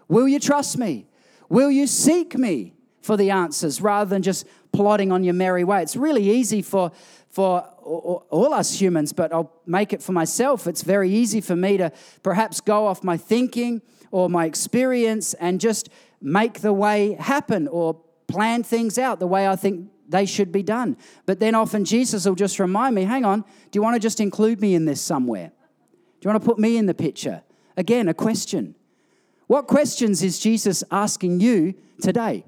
Will 0.08 0.28
you 0.28 0.40
trust 0.40 0.78
me? 0.78 1.08
Will 1.50 1.72
you 1.72 1.88
seek 1.88 2.38
me? 2.38 2.76
For 3.02 3.18
the 3.18 3.32
answers 3.32 3.82
rather 3.82 4.10
than 4.10 4.22
just 4.22 4.46
plodding 4.72 5.12
on 5.12 5.24
your 5.24 5.34
merry 5.34 5.64
way. 5.64 5.82
It's 5.82 5.96
really 5.96 6.30
easy 6.30 6.62
for, 6.62 6.92
for 7.30 7.62
all 7.82 8.54
us 8.54 8.80
humans, 8.80 9.14
but 9.14 9.34
I'll 9.34 9.52
make 9.66 9.94
it 9.94 10.02
for 10.02 10.12
myself. 10.12 10.68
It's 10.68 10.84
very 10.84 11.10
easy 11.10 11.42
for 11.42 11.56
me 11.56 11.78
to 11.78 11.92
perhaps 12.24 12.62
go 12.62 12.88
off 12.88 13.04
my 13.04 13.18
thinking 13.18 13.82
or 14.12 14.30
my 14.30 14.46
experience 14.46 15.34
and 15.36 15.60
just 15.60 15.90
make 16.22 16.62
the 16.62 16.74
way 16.74 17.14
happen 17.20 17.68
or 17.68 18.00
plan 18.28 18.64
things 18.64 18.98
out 18.98 19.20
the 19.20 19.28
way 19.28 19.48
I 19.48 19.56
think 19.56 19.90
they 20.08 20.26
should 20.26 20.52
be 20.52 20.62
done. 20.62 20.98
But 21.26 21.40
then 21.40 21.56
often 21.56 21.86
Jesus 21.86 22.26
will 22.26 22.36
just 22.36 22.60
remind 22.60 22.96
me 22.96 23.04
hang 23.04 23.26
on, 23.26 23.42
do 23.42 23.78
you 23.78 23.82
want 23.82 23.96
to 23.96 24.00
just 24.00 24.20
include 24.20 24.62
me 24.62 24.76
in 24.76 24.86
this 24.86 25.02
somewhere? 25.02 25.52
Do 26.20 26.28
you 26.28 26.32
want 26.32 26.44
to 26.44 26.48
put 26.48 26.60
me 26.60 26.78
in 26.78 26.86
the 26.86 26.94
picture? 26.94 27.42
Again, 27.76 28.08
a 28.08 28.14
question. 28.14 28.76
What 29.48 29.68
questions 29.68 30.22
is 30.22 30.40
Jesus 30.40 30.84
asking 30.92 31.40
you 31.40 31.74
today? 32.02 32.46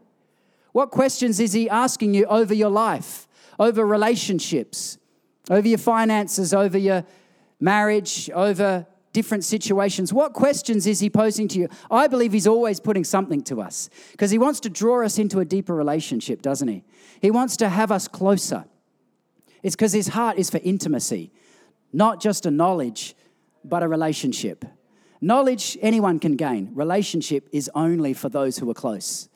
What 0.74 0.92
questions 0.92 1.40
is 1.40 1.54
he 1.54 1.70
asking 1.70 2.14
you 2.14 2.26
over 2.26 2.54
your 2.54 2.70
life, 2.70 3.28
over 3.60 3.86
relationships, 3.86 4.98
over 5.50 5.68
your 5.68 5.78
finances, 5.78 6.54
over 6.54 6.78
your 6.78 7.06
marriage, 7.60 8.30
over 8.32 8.86
different 9.14 9.44
situations. 9.44 10.12
What 10.12 10.34
questions 10.34 10.86
is 10.88 11.00
he 11.00 11.10
posing 11.10 11.48
to 11.50 11.60
you? 11.60 11.70
I 11.90 12.08
believe 12.08 12.34
he's 12.34 12.48
always 12.48 12.80
putting 12.80 13.04
something 13.04 13.44
to 13.44 13.62
us 13.62 13.90
because 14.12 14.32
he 14.32 14.40
wants 14.40 14.60
to 14.62 14.70
draw 14.70 15.06
us 15.06 15.20
into 15.20 15.40
a 15.40 15.46
deeper 15.46 15.74
relationship, 15.76 16.42
doesn't 16.42 16.68
he? 16.68 16.84
He 17.22 17.32
wants 17.32 17.56
to 17.58 17.70
have 17.70 17.92
us 17.92 18.08
closer. 18.08 18.66
It's 19.62 19.76
because 19.76 19.94
his 19.94 20.10
heart 20.10 20.38
is 20.38 20.50
for 20.50 20.60
intimacy, 20.64 21.32
not 21.94 22.20
just 22.20 22.46
a 22.46 22.52
knowledge, 22.52 23.16
but 23.64 23.84
a 23.84 23.88
relationship. 23.88 24.66
Knowledge 25.22 25.78
anyone 25.82 26.20
can 26.20 26.36
gain, 26.36 26.72
relationship 26.74 27.48
is 27.54 27.72
only 27.74 28.14
for 28.14 28.28
those 28.28 28.58
who 28.58 28.70
are 28.70 28.74
close. 28.74 29.30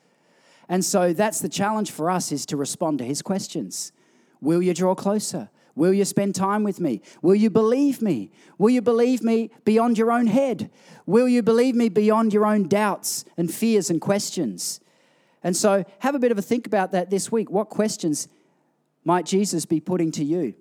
And 0.68 0.84
so 0.84 1.12
that's 1.12 1.40
the 1.40 1.48
challenge 1.48 1.90
for 1.90 2.10
us 2.10 2.30
is 2.30 2.44
to 2.46 2.56
respond 2.56 2.98
to 2.98 3.04
his 3.04 3.22
questions. 3.22 3.92
Will 4.40 4.62
you 4.62 4.74
draw 4.74 4.94
closer? 4.94 5.50
Will 5.74 5.94
you 5.94 6.04
spend 6.04 6.34
time 6.34 6.64
with 6.64 6.80
me? 6.80 7.00
Will 7.22 7.36
you 7.36 7.50
believe 7.50 8.02
me? 8.02 8.32
Will 8.58 8.70
you 8.70 8.82
believe 8.82 9.22
me 9.22 9.50
beyond 9.64 9.96
your 9.96 10.10
own 10.10 10.26
head? 10.26 10.70
Will 11.06 11.28
you 11.28 11.42
believe 11.42 11.76
me 11.76 11.88
beyond 11.88 12.32
your 12.32 12.44
own 12.44 12.66
doubts 12.66 13.24
and 13.36 13.52
fears 13.52 13.88
and 13.88 14.00
questions? 14.00 14.80
And 15.42 15.56
so 15.56 15.84
have 16.00 16.16
a 16.16 16.18
bit 16.18 16.32
of 16.32 16.38
a 16.38 16.42
think 16.42 16.66
about 16.66 16.92
that 16.92 17.10
this 17.10 17.30
week. 17.30 17.50
What 17.50 17.68
questions 17.68 18.26
might 19.04 19.24
Jesus 19.24 19.66
be 19.66 19.78
putting 19.78 20.10
to 20.12 20.24
you? 20.24 20.54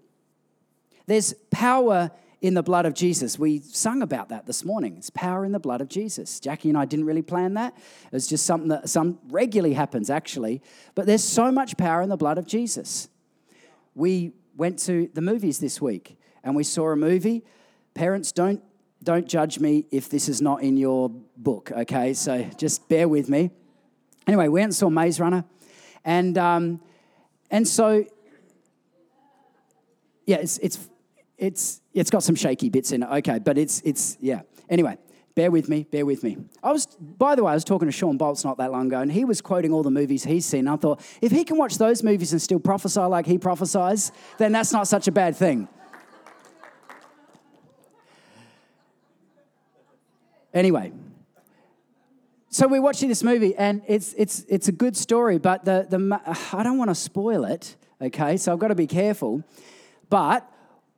There's 1.08 1.34
power 1.50 2.12
in 2.42 2.54
the 2.54 2.64
blood 2.64 2.86
of 2.86 2.94
Jesus. 2.94 3.40
We 3.40 3.60
sung 3.60 4.02
about 4.02 4.30
that 4.30 4.46
this 4.46 4.64
morning. 4.64 4.96
It's 4.98 5.10
power 5.10 5.44
in 5.44 5.52
the 5.52 5.60
blood 5.60 5.82
of 5.82 5.90
Jesus. 5.90 6.40
Jackie 6.40 6.70
and 6.70 6.78
I 6.78 6.86
didn't 6.86 7.06
really 7.06 7.22
plan 7.22 7.56
that. 7.56 7.76
It 8.06 8.12
was 8.12 8.28
just 8.28 8.46
something 8.46 8.70
that 8.70 8.90
some 8.90 9.20
regularly 9.30 9.74
happens 9.74 10.10
actually, 10.10 10.62
but 10.94 11.06
there's 11.06 11.24
so 11.24 11.52
much 11.52 11.78
power 11.78 12.02
in 12.02 12.10
the 12.10 12.18
blood 12.18 12.38
of 12.38 12.46
Jesus. 12.46 13.10
We 13.96 14.34
went 14.56 14.80
to 14.80 15.10
the 15.14 15.22
movies 15.22 15.60
this 15.60 15.82
week 15.82 16.18
and 16.44 16.56
we 16.56 16.64
saw 16.64 16.92
a 16.92 16.96
movie. 16.96 17.44
Parents, 17.96 18.32
don't, 18.32 18.62
don't 19.04 19.28
judge 19.28 19.60
me 19.60 19.86
if 19.92 20.10
this 20.10 20.30
is 20.30 20.42
not 20.42 20.62
in 20.62 20.78
your 20.78 21.10
book, 21.38 21.72
okay? 21.72 22.14
So 22.14 22.44
just 22.58 22.88
bear 22.88 23.08
with 23.08 23.30
me. 23.30 23.50
Anyway, 24.28 24.48
we 24.48 24.60
went 24.60 24.66
and 24.66 24.76
saw 24.76 24.90
Maze 24.90 25.20
Runner. 25.20 25.44
And, 26.06 26.38
um, 26.38 26.82
and 27.50 27.68
so, 27.68 28.06
yeah, 30.26 30.38
it's, 30.38 30.58
it's, 30.60 30.88
it's, 31.38 31.82
it's 31.94 32.10
got 32.10 32.24
some 32.24 32.36
shaky 32.36 32.70
bits 32.70 32.92
in 32.92 33.04
it, 33.04 33.10
okay, 33.10 33.40
but 33.40 33.58
it's, 33.58 33.82
it's 33.82 34.18
yeah. 34.20 34.42
Anyway, 34.70 34.98
Bear 35.38 35.52
with 35.52 35.70
me, 35.70 35.84
bear 35.84 36.04
with 36.04 36.24
me. 36.24 36.36
I 36.64 36.72
was, 36.72 36.88
by 36.88 37.36
the 37.36 37.44
way, 37.44 37.52
I 37.52 37.54
was 37.54 37.64
talking 37.64 37.88
to 37.88 37.92
Shawn 37.92 38.18
Bolz 38.18 38.44
not 38.44 38.58
that 38.58 38.72
long 38.72 38.88
ago, 38.88 39.02
and 39.02 39.12
he 39.12 39.24
was 39.24 39.40
quoting 39.40 39.72
all 39.72 39.84
the 39.84 39.92
movies 39.92 40.24
he's 40.24 40.48
seen. 40.48 40.68
I 40.68 40.78
thought, 40.78 41.00
if 41.22 41.32
he 41.32 41.44
can 41.44 41.60
watch 41.60 41.78
those 41.78 42.02
movies 42.02 42.32
and 42.32 42.42
still 42.42 42.60
prophesy 42.60 43.02
like 43.02 43.28
he 43.28 43.38
prophesies, 43.38 44.12
then 44.40 44.52
that's 44.52 44.74
not 44.74 44.88
such 44.88 45.08
a 45.08 45.12
bad 45.12 45.36
thing. 45.36 45.68
Anyway, 50.56 50.92
so 52.50 52.68
we're 52.68 52.82
watching 52.82 53.08
this 53.08 53.22
movie, 53.22 53.56
and 53.56 53.84
it's, 53.86 54.16
it's, 54.18 54.44
it's 54.50 54.70
a 54.70 54.72
good 54.72 54.98
story, 54.98 55.38
but 55.38 55.64
the, 55.66 55.86
the, 55.88 56.20
I 56.52 56.64
don't 56.64 56.80
want 56.80 56.90
to 56.90 56.96
spoil 56.96 57.46
it, 57.46 57.76
okay? 58.02 58.38
So 58.38 58.54
I've 58.54 58.60
got 58.60 58.70
to 58.70 58.76
be 58.76 58.88
careful. 58.88 59.44
But 60.10 60.52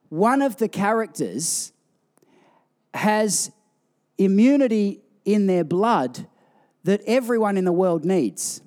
one 0.10 0.42
of 0.42 0.58
the 0.58 0.68
characters 0.68 1.72
has 2.94 3.52
immunity 4.18 5.02
in 5.26 5.48
their 5.48 5.64
blood 5.64 6.28
that 6.84 7.02
everyone 7.06 7.58
in 7.58 7.66
the 7.66 7.72
world 7.72 8.04
needs. 8.04 8.62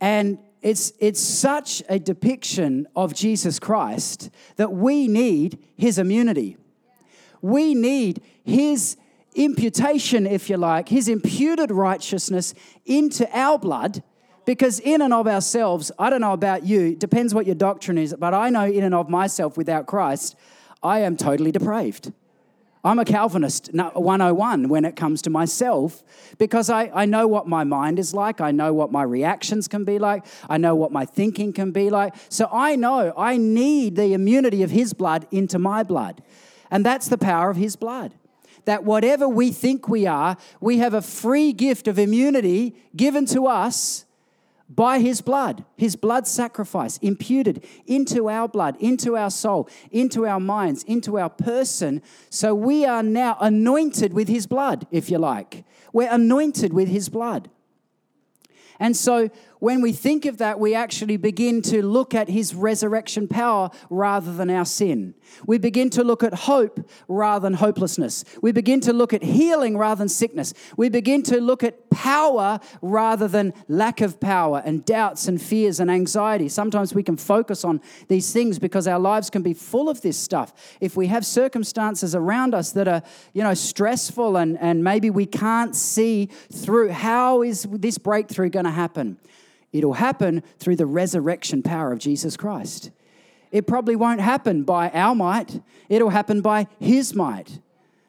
And 0.00 0.38
it's, 0.62 0.92
it's 0.98 1.20
such 1.20 1.82
a 1.88 1.98
depiction 1.98 2.86
of 2.96 3.14
Jesus 3.14 3.58
Christ 3.58 4.30
that 4.56 4.72
we 4.72 5.06
need 5.06 5.58
his 5.76 5.98
immunity. 5.98 6.56
We 7.40 7.74
need 7.74 8.22
his 8.44 8.96
imputation, 9.34 10.26
if 10.26 10.50
you 10.50 10.56
like, 10.56 10.88
his 10.88 11.08
imputed 11.08 11.70
righteousness 11.70 12.54
into 12.84 13.28
our 13.36 13.58
blood. 13.58 14.02
Because 14.48 14.80
in 14.80 15.02
and 15.02 15.12
of 15.12 15.26
ourselves, 15.26 15.92
I 15.98 16.08
don't 16.08 16.22
know 16.22 16.32
about 16.32 16.64
you, 16.64 16.96
depends 16.96 17.34
what 17.34 17.44
your 17.44 17.54
doctrine 17.54 17.98
is, 17.98 18.14
but 18.18 18.32
I 18.32 18.48
know 18.48 18.64
in 18.64 18.82
and 18.82 18.94
of 18.94 19.10
myself 19.10 19.58
without 19.58 19.86
Christ, 19.86 20.36
I 20.82 21.00
am 21.00 21.18
totally 21.18 21.52
depraved. 21.52 22.14
I'm 22.82 22.98
a 22.98 23.04
Calvinist 23.04 23.68
101 23.74 24.70
when 24.70 24.86
it 24.86 24.96
comes 24.96 25.20
to 25.20 25.28
myself 25.28 26.02
because 26.38 26.70
I, 26.70 26.90
I 26.94 27.04
know 27.04 27.28
what 27.28 27.46
my 27.46 27.62
mind 27.64 27.98
is 27.98 28.14
like. 28.14 28.40
I 28.40 28.50
know 28.50 28.72
what 28.72 28.90
my 28.90 29.02
reactions 29.02 29.68
can 29.68 29.84
be 29.84 29.98
like. 29.98 30.24
I 30.48 30.56
know 30.56 30.74
what 30.74 30.92
my 30.92 31.04
thinking 31.04 31.52
can 31.52 31.70
be 31.70 31.90
like. 31.90 32.14
So 32.30 32.48
I 32.50 32.74
know 32.74 33.12
I 33.18 33.36
need 33.36 33.96
the 33.96 34.14
immunity 34.14 34.62
of 34.62 34.70
His 34.70 34.94
blood 34.94 35.26
into 35.30 35.58
my 35.58 35.82
blood. 35.82 36.22
And 36.70 36.86
that's 36.86 37.08
the 37.08 37.18
power 37.18 37.50
of 37.50 37.58
His 37.58 37.76
blood. 37.76 38.14
That 38.64 38.82
whatever 38.82 39.28
we 39.28 39.52
think 39.52 39.90
we 39.90 40.06
are, 40.06 40.38
we 40.58 40.78
have 40.78 40.94
a 40.94 41.02
free 41.02 41.52
gift 41.52 41.86
of 41.86 41.98
immunity 41.98 42.74
given 42.96 43.26
to 43.26 43.46
us 43.46 44.06
by 44.68 44.98
his 44.98 45.22
blood, 45.22 45.64
his 45.76 45.96
blood 45.96 46.26
sacrifice 46.26 46.98
imputed 46.98 47.64
into 47.86 48.28
our 48.28 48.46
blood, 48.46 48.76
into 48.78 49.16
our 49.16 49.30
soul, 49.30 49.68
into 49.90 50.26
our 50.26 50.40
minds, 50.40 50.82
into 50.84 51.18
our 51.18 51.30
person. 51.30 52.02
So 52.28 52.54
we 52.54 52.84
are 52.84 53.02
now 53.02 53.38
anointed 53.40 54.12
with 54.12 54.28
his 54.28 54.46
blood, 54.46 54.86
if 54.90 55.10
you 55.10 55.18
like. 55.18 55.64
We're 55.92 56.12
anointed 56.12 56.74
with 56.74 56.88
his 56.88 57.08
blood. 57.08 57.48
And 58.78 58.96
so 58.96 59.30
when 59.60 59.80
we 59.80 59.92
think 59.92 60.24
of 60.24 60.38
that, 60.38 60.60
we 60.60 60.74
actually 60.74 61.16
begin 61.16 61.62
to 61.62 61.82
look 61.82 62.14
at 62.14 62.28
his 62.28 62.54
resurrection 62.54 63.28
power 63.28 63.70
rather 63.90 64.32
than 64.32 64.50
our 64.50 64.64
sin. 64.64 65.14
We 65.46 65.58
begin 65.58 65.90
to 65.90 66.04
look 66.04 66.22
at 66.22 66.34
hope 66.34 66.88
rather 67.08 67.42
than 67.42 67.54
hopelessness. 67.54 68.24
We 68.40 68.52
begin 68.52 68.80
to 68.80 68.92
look 68.92 69.12
at 69.12 69.22
healing 69.22 69.76
rather 69.76 69.98
than 69.98 70.08
sickness. 70.08 70.54
We 70.76 70.88
begin 70.88 71.22
to 71.24 71.40
look 71.40 71.62
at 71.62 71.90
power 71.90 72.60
rather 72.82 73.28
than 73.28 73.52
lack 73.68 74.00
of 74.00 74.20
power 74.20 74.62
and 74.64 74.84
doubts 74.84 75.28
and 75.28 75.40
fears 75.40 75.80
and 75.80 75.90
anxiety. 75.90 76.48
Sometimes 76.48 76.94
we 76.94 77.02
can 77.02 77.16
focus 77.16 77.64
on 77.64 77.80
these 78.08 78.32
things 78.32 78.58
because 78.58 78.86
our 78.86 78.98
lives 78.98 79.30
can 79.30 79.42
be 79.42 79.54
full 79.54 79.88
of 79.88 80.00
this 80.02 80.16
stuff. 80.16 80.76
If 80.80 80.96
we 80.96 81.08
have 81.08 81.26
circumstances 81.26 82.14
around 82.14 82.54
us 82.54 82.72
that 82.72 82.88
are, 82.88 83.02
you 83.32 83.42
know, 83.42 83.54
stressful 83.54 84.36
and, 84.36 84.58
and 84.58 84.82
maybe 84.84 85.10
we 85.10 85.26
can't 85.26 85.74
see 85.74 86.26
through 86.52 86.90
how 86.90 87.42
is 87.42 87.66
this 87.70 87.98
breakthrough 87.98 88.50
going 88.50 88.64
to 88.64 88.70
happen? 88.70 89.18
It'll 89.72 89.94
happen 89.94 90.42
through 90.58 90.76
the 90.76 90.86
resurrection 90.86 91.62
power 91.62 91.92
of 91.92 91.98
Jesus 91.98 92.36
Christ. 92.36 92.90
It 93.50 93.66
probably 93.66 93.96
won't 93.96 94.20
happen 94.20 94.62
by 94.62 94.90
our 94.90 95.14
might, 95.14 95.60
it'll 95.88 96.10
happen 96.10 96.40
by 96.40 96.66
His 96.78 97.14
might, 97.14 97.60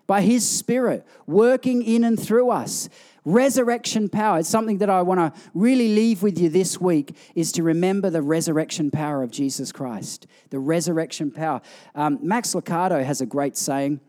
by 0.08 0.22
His 0.22 0.48
Spirit 0.48 1.06
working 1.28 1.84
in 1.84 2.04
and 2.04 2.20
through 2.20 2.50
us. 2.50 2.90
Resurrection 3.26 4.10
power. 4.10 4.40
It's 4.40 4.50
something 4.50 4.80
that 4.80 4.90
I 4.90 5.02
want 5.02 5.20
to 5.20 5.42
really 5.54 5.90
leave 5.90 6.24
with 6.24 6.40
you 6.40 6.50
this 6.50 6.82
week 6.82 7.16
is 7.36 7.52
to 7.52 7.64
remember 7.64 8.10
the 8.10 8.22
resurrection 8.22 8.90
power 8.90 9.22
of 9.22 9.30
Jesus 9.30 9.72
Christ. 9.72 10.26
The 10.50 10.58
resurrection 10.58 11.30
power. 11.30 11.62
Um, 11.94 12.18
Max 12.24 12.56
Lucado 12.56 13.04
has 13.04 13.22
a 13.22 13.26
great 13.26 13.56
saying 13.56 14.00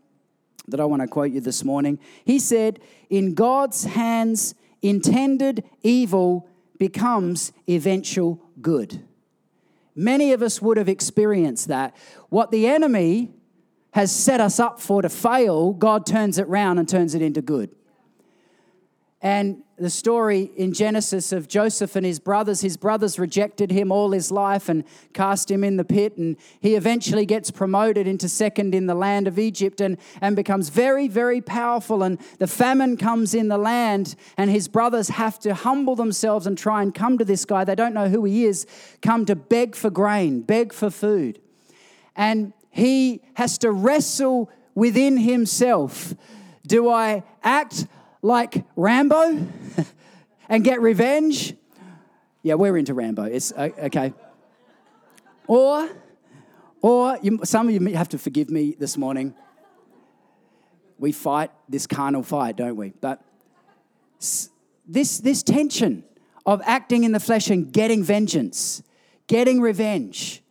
that 0.69 0.79
I 0.79 0.85
want 0.85 1.01
to 1.01 1.07
quote 1.07 1.31
you 1.31 1.41
this 1.41 1.63
morning. 1.63 1.99
He 2.25 2.39
said, 2.39 2.79
In 3.09 3.35
God's 3.35 3.83
hands, 3.83 4.55
intended 4.81 5.63
evil 5.83 6.47
becomes 6.81 7.51
eventual 7.69 8.41
good. 8.59 9.05
Many 9.93 10.33
of 10.33 10.41
us 10.41 10.63
would 10.63 10.77
have 10.77 10.89
experienced 10.89 11.67
that. 11.67 11.95
What 12.29 12.49
the 12.49 12.65
enemy 12.65 13.29
has 13.91 14.11
set 14.11 14.41
us 14.41 14.59
up 14.59 14.79
for 14.79 15.03
to 15.03 15.07
fail, 15.09 15.73
God 15.73 16.07
turns 16.07 16.39
it 16.39 16.47
round 16.47 16.79
and 16.79 16.89
turns 16.89 17.13
it 17.13 17.21
into 17.21 17.39
good. 17.39 17.69
And 19.21 19.61
the 19.81 19.89
story 19.89 20.51
in 20.55 20.73
Genesis 20.73 21.31
of 21.31 21.47
Joseph 21.47 21.95
and 21.95 22.05
his 22.05 22.19
brothers. 22.19 22.61
His 22.61 22.77
brothers 22.77 23.17
rejected 23.17 23.71
him 23.71 23.91
all 23.91 24.11
his 24.11 24.31
life 24.31 24.69
and 24.69 24.83
cast 25.13 25.49
him 25.49 25.63
in 25.63 25.77
the 25.77 25.83
pit. 25.83 26.17
And 26.17 26.37
he 26.59 26.75
eventually 26.75 27.25
gets 27.25 27.49
promoted 27.49 28.07
into 28.07 28.29
second 28.29 28.75
in 28.75 28.85
the 28.85 28.93
land 28.93 29.27
of 29.27 29.39
Egypt 29.39 29.81
and, 29.81 29.97
and 30.21 30.35
becomes 30.35 30.69
very, 30.69 31.07
very 31.07 31.41
powerful. 31.41 32.03
And 32.03 32.19
the 32.37 32.47
famine 32.47 32.95
comes 32.95 33.33
in 33.33 33.47
the 33.47 33.57
land, 33.57 34.15
and 34.37 34.51
his 34.51 34.67
brothers 34.67 35.09
have 35.09 35.39
to 35.39 35.55
humble 35.55 35.95
themselves 35.95 36.45
and 36.45 36.57
try 36.57 36.81
and 36.83 36.93
come 36.93 37.17
to 37.17 37.25
this 37.25 37.43
guy. 37.43 37.63
They 37.63 37.75
don't 37.75 37.93
know 37.93 38.07
who 38.07 38.23
he 38.23 38.45
is, 38.45 38.67
come 39.01 39.25
to 39.25 39.35
beg 39.35 39.75
for 39.75 39.89
grain, 39.89 40.41
beg 40.41 40.73
for 40.73 40.91
food. 40.91 41.39
And 42.15 42.53
he 42.69 43.21
has 43.33 43.57
to 43.59 43.71
wrestle 43.71 44.49
within 44.75 45.17
himself. 45.17 46.13
Do 46.65 46.89
I 46.89 47.23
act 47.43 47.87
like 48.21 48.65
Rambo 48.75 49.47
and 50.49 50.63
get 50.63 50.81
revenge. 50.81 51.55
Yeah, 52.43 52.55
we're 52.55 52.77
into 52.77 52.93
Rambo. 52.93 53.23
It's 53.23 53.51
uh, 53.51 53.69
okay. 53.83 54.13
Or, 55.47 55.89
or 56.81 57.17
you, 57.21 57.39
some 57.43 57.67
of 57.67 57.73
you 57.73 57.95
have 57.95 58.09
to 58.09 58.17
forgive 58.17 58.49
me 58.49 58.75
this 58.77 58.97
morning. 58.97 59.35
We 60.97 61.11
fight 61.11 61.51
this 61.67 61.87
carnal 61.87 62.23
fight, 62.23 62.57
don't 62.57 62.75
we? 62.75 62.93
But 63.01 63.21
this, 64.87 65.17
this 65.17 65.43
tension 65.43 66.03
of 66.45 66.61
acting 66.65 67.03
in 67.03 67.11
the 67.11 67.19
flesh 67.19 67.49
and 67.49 67.71
getting 67.71 68.03
vengeance, 68.03 68.83
getting 69.27 69.61
revenge. 69.61 70.43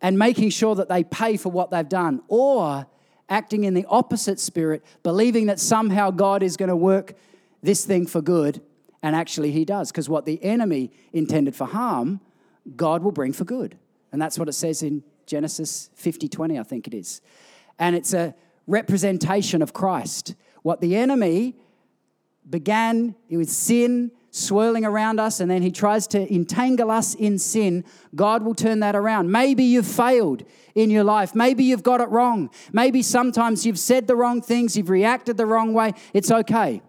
and 0.00 0.18
making 0.18 0.50
sure 0.50 0.74
that 0.74 0.88
they 0.88 1.04
pay 1.04 1.36
for 1.36 1.50
what 1.50 1.70
they've 1.70 1.88
done, 1.88 2.22
or 2.28 2.86
acting 3.30 3.64
in 3.64 3.74
the 3.74 3.86
opposite 3.88 4.40
spirit, 4.40 4.84
believing 5.02 5.46
that 5.46 5.60
somehow 5.60 6.10
God 6.10 6.42
is 6.42 6.56
going 6.56 6.68
to 6.68 6.76
work 6.76 7.14
this 7.62 7.84
thing 7.86 8.06
for 8.06 8.20
good, 8.20 8.60
and 9.02 9.16
actually 9.16 9.52
He 9.52 9.64
does. 9.64 9.90
Because 9.90 10.08
what 10.08 10.26
the 10.26 10.42
enemy 10.44 10.90
intended 11.12 11.54
for 11.54 11.66
harm, 11.66 12.20
God 12.76 13.02
will 13.02 13.12
bring 13.12 13.32
for 13.32 13.44
good. 13.44 13.78
And 14.12 14.20
that's 14.20 14.38
what 14.38 14.48
it 14.48 14.52
says 14.52 14.82
in 14.82 15.04
Genesis 15.26 15.90
50 15.94 16.28
20, 16.28 16.58
I 16.58 16.62
think 16.64 16.88
it 16.88 16.94
is. 16.94 17.20
And 17.78 17.94
it's 17.94 18.12
a 18.12 18.34
representation 18.66 19.62
of 19.62 19.72
Christ. 19.72 20.34
What 20.62 20.80
the 20.80 20.96
enemy 20.96 21.56
began 22.48 23.14
with 23.30 23.48
sin 23.48 24.10
swirling 24.30 24.84
around 24.84 25.18
us 25.18 25.40
and 25.40 25.50
then 25.50 25.62
he 25.62 25.70
tries 25.70 26.06
to 26.08 26.32
entangle 26.32 26.90
us 26.90 27.14
in 27.14 27.38
sin, 27.38 27.84
God 28.14 28.42
will 28.42 28.54
turn 28.54 28.80
that 28.80 28.94
around. 28.94 29.30
Maybe 29.30 29.64
you've 29.64 29.86
failed 29.86 30.44
in 30.74 30.90
your 30.90 31.04
life. 31.04 31.34
Maybe 31.34 31.64
you've 31.64 31.82
got 31.82 32.00
it 32.00 32.08
wrong. 32.08 32.50
Maybe 32.72 33.02
sometimes 33.02 33.66
you've 33.66 33.78
said 33.78 34.06
the 34.06 34.16
wrong 34.16 34.40
things, 34.40 34.76
you've 34.76 34.90
reacted 34.90 35.36
the 35.36 35.46
wrong 35.46 35.72
way. 35.72 35.92
It's 36.12 36.30
okay 36.30 36.82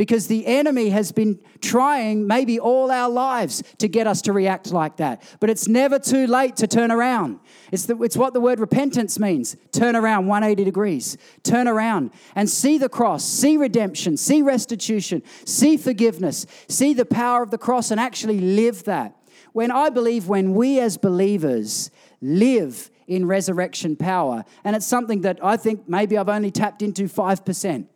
because 0.00 0.28
the 0.28 0.46
enemy 0.46 0.88
has 0.88 1.12
been 1.12 1.38
trying 1.60 2.26
maybe 2.26 2.58
all 2.58 2.90
our 2.90 3.10
lives 3.10 3.62
to 3.76 3.86
get 3.86 4.06
us 4.06 4.22
to 4.22 4.32
react 4.32 4.72
like 4.72 4.96
that. 4.96 5.22
But 5.40 5.50
it's 5.50 5.68
never 5.68 5.98
too 5.98 6.26
late 6.26 6.56
to 6.56 6.66
turn 6.66 6.90
around. 6.90 7.38
It's, 7.70 7.84
the, 7.84 8.02
it's 8.02 8.16
what 8.16 8.32
the 8.32 8.40
word 8.40 8.60
repentance 8.60 9.18
means 9.18 9.58
turn 9.72 9.94
around 9.94 10.26
180 10.26 10.64
degrees, 10.64 11.18
turn 11.42 11.68
around 11.68 12.12
and 12.34 12.48
see 12.48 12.78
the 12.78 12.88
cross, 12.88 13.22
see 13.22 13.58
redemption, 13.58 14.16
see 14.16 14.40
restitution, 14.40 15.22
see 15.44 15.76
forgiveness, 15.76 16.46
see 16.66 16.94
the 16.94 17.04
power 17.04 17.42
of 17.42 17.50
the 17.50 17.58
cross, 17.58 17.90
and 17.90 18.00
actually 18.00 18.40
live 18.40 18.84
that. 18.84 19.14
When 19.52 19.70
I 19.70 19.90
believe 19.90 20.28
when 20.28 20.54
we 20.54 20.80
as 20.80 20.96
believers 20.96 21.90
live 22.22 22.90
in 23.06 23.26
resurrection 23.26 23.96
power, 23.96 24.46
and 24.64 24.74
it's 24.74 24.86
something 24.86 25.20
that 25.20 25.44
I 25.44 25.58
think 25.58 25.86
maybe 25.86 26.16
I've 26.16 26.30
only 26.30 26.50
tapped 26.50 26.80
into 26.80 27.02
5%. 27.02 27.86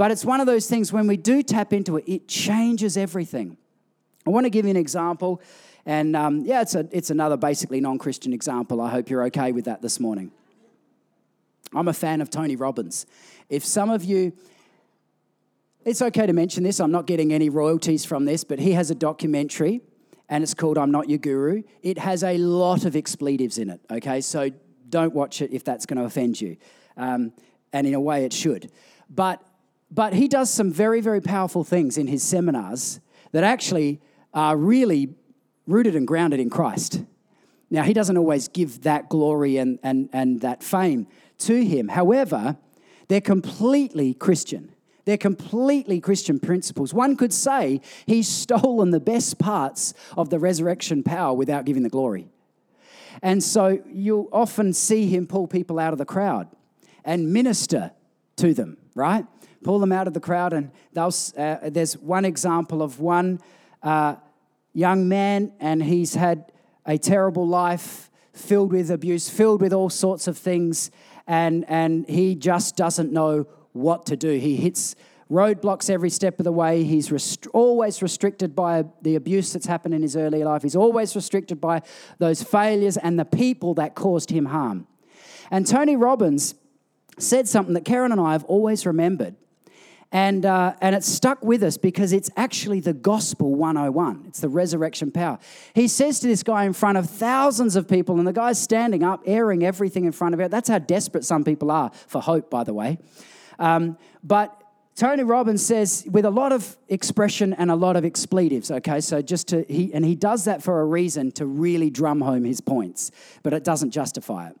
But 0.00 0.10
it's 0.10 0.24
one 0.24 0.40
of 0.40 0.46
those 0.46 0.66
things 0.66 0.94
when 0.94 1.06
we 1.06 1.18
do 1.18 1.42
tap 1.42 1.74
into 1.74 1.98
it, 1.98 2.04
it 2.06 2.26
changes 2.26 2.96
everything. 2.96 3.58
I 4.26 4.30
want 4.30 4.46
to 4.46 4.50
give 4.50 4.64
you 4.64 4.70
an 4.70 4.78
example. 4.78 5.42
And 5.84 6.16
um, 6.16 6.40
yeah, 6.46 6.62
it's, 6.62 6.74
a, 6.74 6.88
it's 6.90 7.10
another 7.10 7.36
basically 7.36 7.82
non 7.82 7.98
Christian 7.98 8.32
example. 8.32 8.80
I 8.80 8.88
hope 8.88 9.10
you're 9.10 9.24
okay 9.24 9.52
with 9.52 9.66
that 9.66 9.82
this 9.82 10.00
morning. 10.00 10.30
I'm 11.74 11.86
a 11.86 11.92
fan 11.92 12.22
of 12.22 12.30
Tony 12.30 12.56
Robbins. 12.56 13.04
If 13.50 13.62
some 13.62 13.90
of 13.90 14.02
you, 14.02 14.32
it's 15.84 16.00
okay 16.00 16.24
to 16.24 16.32
mention 16.32 16.62
this, 16.62 16.80
I'm 16.80 16.92
not 16.92 17.06
getting 17.06 17.30
any 17.30 17.50
royalties 17.50 18.06
from 18.06 18.24
this, 18.24 18.42
but 18.42 18.58
he 18.58 18.72
has 18.72 18.90
a 18.90 18.94
documentary 18.94 19.82
and 20.30 20.42
it's 20.42 20.54
called 20.54 20.78
I'm 20.78 20.90
Not 20.90 21.10
Your 21.10 21.18
Guru. 21.18 21.62
It 21.82 21.98
has 21.98 22.24
a 22.24 22.38
lot 22.38 22.86
of 22.86 22.96
expletives 22.96 23.58
in 23.58 23.68
it, 23.68 23.82
okay? 23.90 24.22
So 24.22 24.48
don't 24.88 25.12
watch 25.12 25.42
it 25.42 25.52
if 25.52 25.62
that's 25.62 25.84
going 25.84 25.98
to 25.98 26.06
offend 26.06 26.40
you. 26.40 26.56
Um, 26.96 27.34
and 27.74 27.86
in 27.86 27.92
a 27.92 28.00
way, 28.00 28.24
it 28.24 28.32
should. 28.32 28.72
But 29.10 29.44
but 29.90 30.12
he 30.12 30.28
does 30.28 30.50
some 30.50 30.72
very, 30.72 31.00
very 31.00 31.20
powerful 31.20 31.64
things 31.64 31.98
in 31.98 32.06
his 32.06 32.22
seminars 32.22 33.00
that 33.32 33.44
actually 33.44 34.00
are 34.32 34.56
really 34.56 35.14
rooted 35.66 35.96
and 35.96 36.06
grounded 36.06 36.40
in 36.40 36.50
Christ. 36.50 37.02
Now, 37.70 37.82
he 37.82 37.92
doesn't 37.92 38.16
always 38.16 38.48
give 38.48 38.82
that 38.82 39.08
glory 39.08 39.56
and, 39.56 39.78
and, 39.82 40.08
and 40.12 40.40
that 40.40 40.62
fame 40.62 41.06
to 41.38 41.64
him. 41.64 41.88
However, 41.88 42.56
they're 43.08 43.20
completely 43.20 44.14
Christian. 44.14 44.72
They're 45.04 45.16
completely 45.16 46.00
Christian 46.00 46.38
principles. 46.38 46.92
One 46.92 47.16
could 47.16 47.32
say 47.32 47.80
he's 48.06 48.28
stolen 48.28 48.90
the 48.90 49.00
best 49.00 49.38
parts 49.38 49.94
of 50.16 50.30
the 50.30 50.38
resurrection 50.38 51.02
power 51.02 51.34
without 51.34 51.64
giving 51.64 51.82
the 51.82 51.88
glory. 51.88 52.28
And 53.22 53.42
so 53.42 53.82
you'll 53.92 54.28
often 54.32 54.72
see 54.72 55.08
him 55.08 55.26
pull 55.26 55.46
people 55.46 55.78
out 55.78 55.92
of 55.92 55.98
the 55.98 56.04
crowd 56.04 56.48
and 57.04 57.32
minister 57.32 57.92
to 58.36 58.54
them, 58.54 58.76
right? 58.94 59.26
Pull 59.62 59.78
them 59.78 59.92
out 59.92 60.06
of 60.06 60.14
the 60.14 60.20
crowd. 60.20 60.52
And 60.52 60.70
uh, 60.96 61.56
there's 61.70 61.96
one 61.98 62.24
example 62.24 62.82
of 62.82 63.00
one 63.00 63.40
uh, 63.82 64.16
young 64.72 65.08
man, 65.08 65.52
and 65.60 65.82
he's 65.82 66.14
had 66.14 66.52
a 66.86 66.98
terrible 66.98 67.46
life 67.46 68.10
filled 68.32 68.72
with 68.72 68.90
abuse, 68.90 69.28
filled 69.28 69.60
with 69.60 69.72
all 69.72 69.90
sorts 69.90 70.26
of 70.26 70.38
things, 70.38 70.90
and, 71.26 71.64
and 71.68 72.08
he 72.08 72.34
just 72.34 72.76
doesn't 72.76 73.12
know 73.12 73.46
what 73.72 74.06
to 74.06 74.16
do. 74.16 74.38
He 74.38 74.56
hits 74.56 74.96
roadblocks 75.30 75.88
every 75.88 76.10
step 76.10 76.40
of 76.40 76.44
the 76.44 76.52
way. 76.52 76.82
He's 76.82 77.12
rest- 77.12 77.46
always 77.48 78.02
restricted 78.02 78.56
by 78.56 78.84
the 79.02 79.14
abuse 79.14 79.52
that's 79.52 79.66
happened 79.66 79.94
in 79.94 80.02
his 80.02 80.16
early 80.16 80.42
life. 80.42 80.62
He's 80.62 80.76
always 80.76 81.14
restricted 81.14 81.60
by 81.60 81.82
those 82.18 82.42
failures 82.42 82.96
and 82.96 83.18
the 83.18 83.24
people 83.24 83.74
that 83.74 83.94
caused 83.94 84.30
him 84.30 84.46
harm. 84.46 84.86
And 85.50 85.66
Tony 85.66 85.96
Robbins 85.96 86.54
said 87.18 87.46
something 87.48 87.74
that 87.74 87.84
Karen 87.84 88.12
and 88.12 88.20
I 88.20 88.32
have 88.32 88.44
always 88.44 88.86
remembered. 88.86 89.36
And, 90.12 90.44
uh, 90.44 90.74
and 90.80 90.96
it's 90.96 91.06
stuck 91.06 91.44
with 91.44 91.62
us 91.62 91.76
because 91.76 92.12
it's 92.12 92.30
actually 92.36 92.80
the 92.80 92.92
gospel 92.92 93.54
101. 93.54 94.24
It's 94.26 94.40
the 94.40 94.48
resurrection 94.48 95.12
power. 95.12 95.38
He 95.72 95.86
says 95.86 96.18
to 96.20 96.26
this 96.26 96.42
guy 96.42 96.64
in 96.64 96.72
front 96.72 96.98
of 96.98 97.08
thousands 97.08 97.76
of 97.76 97.86
people, 97.86 98.18
and 98.18 98.26
the 98.26 98.32
guy's 98.32 98.60
standing 98.60 99.04
up, 99.04 99.22
airing 99.24 99.64
everything 99.64 100.06
in 100.06 100.12
front 100.12 100.34
of 100.34 100.40
it. 100.40 100.50
That's 100.50 100.68
how 100.68 100.80
desperate 100.80 101.24
some 101.24 101.44
people 101.44 101.70
are 101.70 101.92
for 102.08 102.20
hope, 102.20 102.50
by 102.50 102.64
the 102.64 102.74
way. 102.74 102.98
Um, 103.60 103.98
but 104.24 104.60
Tony 104.96 105.22
Robbins 105.22 105.64
says, 105.64 106.04
with 106.10 106.24
a 106.24 106.30
lot 106.30 106.50
of 106.50 106.76
expression 106.88 107.54
and 107.54 107.70
a 107.70 107.76
lot 107.76 107.96
of 107.96 108.04
expletives, 108.04 108.70
okay? 108.70 109.00
So 109.00 109.22
just 109.22 109.48
to, 109.48 109.64
he, 109.68 109.94
and 109.94 110.04
he 110.04 110.16
does 110.16 110.44
that 110.46 110.62
for 110.62 110.80
a 110.80 110.84
reason 110.84 111.30
to 111.32 111.46
really 111.46 111.88
drum 111.88 112.20
home 112.20 112.44
his 112.44 112.60
points, 112.60 113.12
but 113.44 113.52
it 113.52 113.62
doesn't 113.62 113.92
justify 113.92 114.48
it. 114.48 114.56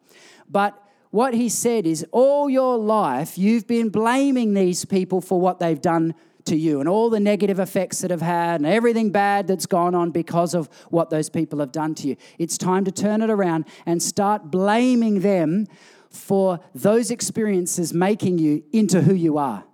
But 0.48 0.80
what 1.10 1.34
he 1.34 1.48
said 1.48 1.86
is, 1.86 2.06
all 2.12 2.48
your 2.48 2.78
life, 2.78 3.36
you've 3.36 3.66
been 3.66 3.88
blaming 3.88 4.54
these 4.54 4.84
people 4.84 5.20
for 5.20 5.40
what 5.40 5.58
they've 5.58 5.80
done 5.80 6.14
to 6.44 6.56
you 6.56 6.80
and 6.80 6.88
all 6.88 7.10
the 7.10 7.20
negative 7.20 7.58
effects 7.58 8.00
that 8.00 8.10
have 8.10 8.22
had 8.22 8.60
and 8.60 8.66
everything 8.66 9.10
bad 9.10 9.46
that's 9.46 9.66
gone 9.66 9.94
on 9.94 10.10
because 10.10 10.54
of 10.54 10.68
what 10.88 11.10
those 11.10 11.28
people 11.28 11.58
have 11.58 11.72
done 11.72 11.94
to 11.94 12.08
you. 12.08 12.16
It's 12.38 12.56
time 12.56 12.84
to 12.84 12.92
turn 12.92 13.22
it 13.22 13.30
around 13.30 13.66
and 13.86 14.02
start 14.02 14.50
blaming 14.50 15.20
them 15.20 15.66
for 16.08 16.60
those 16.74 17.10
experiences 17.10 17.92
making 17.92 18.38
you 18.38 18.64
into 18.72 19.02
who 19.02 19.14
you 19.14 19.38
are 19.38 19.64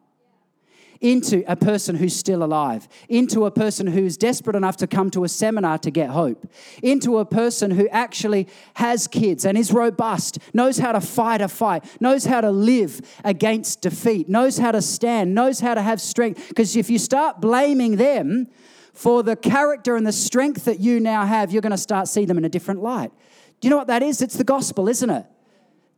into 1.06 1.44
a 1.46 1.54
person 1.54 1.94
who's 1.94 2.16
still 2.16 2.42
alive, 2.42 2.88
into 3.08 3.46
a 3.46 3.50
person 3.50 3.86
who's 3.86 4.16
desperate 4.16 4.56
enough 4.56 4.76
to 4.76 4.88
come 4.88 5.08
to 5.08 5.22
a 5.22 5.28
seminar 5.28 5.78
to 5.78 5.88
get 5.88 6.10
hope, 6.10 6.50
into 6.82 7.18
a 7.18 7.24
person 7.24 7.70
who 7.70 7.88
actually 7.90 8.48
has 8.74 9.06
kids 9.06 9.44
and 9.44 9.56
is 9.56 9.72
robust, 9.72 10.38
knows 10.52 10.78
how 10.78 10.90
to 10.90 11.00
fight 11.00 11.40
a 11.40 11.46
fight, 11.46 11.84
knows 12.00 12.24
how 12.24 12.40
to 12.40 12.50
live 12.50 13.00
against 13.22 13.82
defeat, 13.82 14.28
knows 14.28 14.58
how 14.58 14.72
to 14.72 14.82
stand, 14.82 15.32
knows 15.32 15.60
how 15.60 15.74
to 15.74 15.82
have 15.82 16.00
strength. 16.00 16.48
Because 16.48 16.74
if 16.74 16.90
you 16.90 16.98
start 16.98 17.40
blaming 17.40 17.96
them 17.96 18.48
for 18.92 19.22
the 19.22 19.36
character 19.36 19.94
and 19.94 20.04
the 20.04 20.12
strength 20.12 20.64
that 20.64 20.80
you 20.80 20.98
now 20.98 21.24
have, 21.24 21.52
you're 21.52 21.62
going 21.62 21.70
to 21.70 21.78
start 21.78 22.08
see 22.08 22.24
them 22.24 22.36
in 22.36 22.44
a 22.44 22.48
different 22.48 22.82
light. 22.82 23.12
Do 23.60 23.68
you 23.68 23.70
know 23.70 23.76
what 23.76 23.86
that 23.86 24.02
is? 24.02 24.20
It's 24.22 24.36
the 24.36 24.44
gospel, 24.44 24.88
isn't 24.88 25.10
it? 25.10 25.24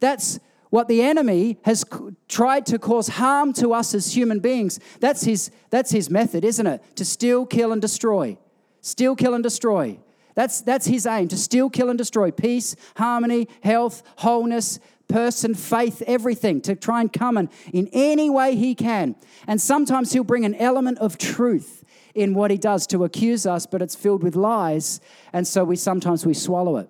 That's 0.00 0.38
what 0.70 0.88
the 0.88 1.02
enemy 1.02 1.58
has 1.62 1.84
tried 2.28 2.66
to 2.66 2.78
cause 2.78 3.08
harm 3.08 3.52
to 3.54 3.72
us 3.72 3.94
as 3.94 4.14
human 4.14 4.40
beings. 4.40 4.80
That's 5.00 5.24
his, 5.24 5.50
that's 5.70 5.90
his 5.90 6.10
method, 6.10 6.44
isn't 6.44 6.66
it? 6.66 6.82
To 6.96 7.04
steal, 7.04 7.46
kill, 7.46 7.72
and 7.72 7.80
destroy. 7.80 8.38
Steal, 8.80 9.16
kill, 9.16 9.34
and 9.34 9.42
destroy. 9.42 9.98
That's, 10.34 10.60
that's 10.60 10.86
his 10.86 11.06
aim 11.06 11.28
to 11.28 11.36
steal, 11.36 11.68
kill, 11.68 11.88
and 11.88 11.98
destroy 11.98 12.30
peace, 12.30 12.76
harmony, 12.96 13.48
health, 13.62 14.02
wholeness, 14.18 14.78
person, 15.08 15.54
faith, 15.54 16.02
everything, 16.06 16.60
to 16.60 16.76
try 16.76 17.00
and 17.00 17.12
come 17.12 17.38
in, 17.38 17.50
in 17.72 17.88
any 17.92 18.30
way 18.30 18.54
he 18.54 18.74
can. 18.74 19.16
And 19.46 19.60
sometimes 19.60 20.12
he'll 20.12 20.22
bring 20.22 20.44
an 20.44 20.54
element 20.54 20.98
of 20.98 21.18
truth 21.18 21.82
in 22.14 22.34
what 22.34 22.50
he 22.50 22.58
does 22.58 22.86
to 22.88 23.04
accuse 23.04 23.46
us, 23.46 23.66
but 23.66 23.82
it's 23.82 23.94
filled 23.94 24.22
with 24.22 24.36
lies. 24.36 25.00
And 25.32 25.46
so 25.46 25.64
we 25.64 25.76
sometimes 25.76 26.26
we 26.26 26.34
swallow 26.34 26.76
it. 26.76 26.88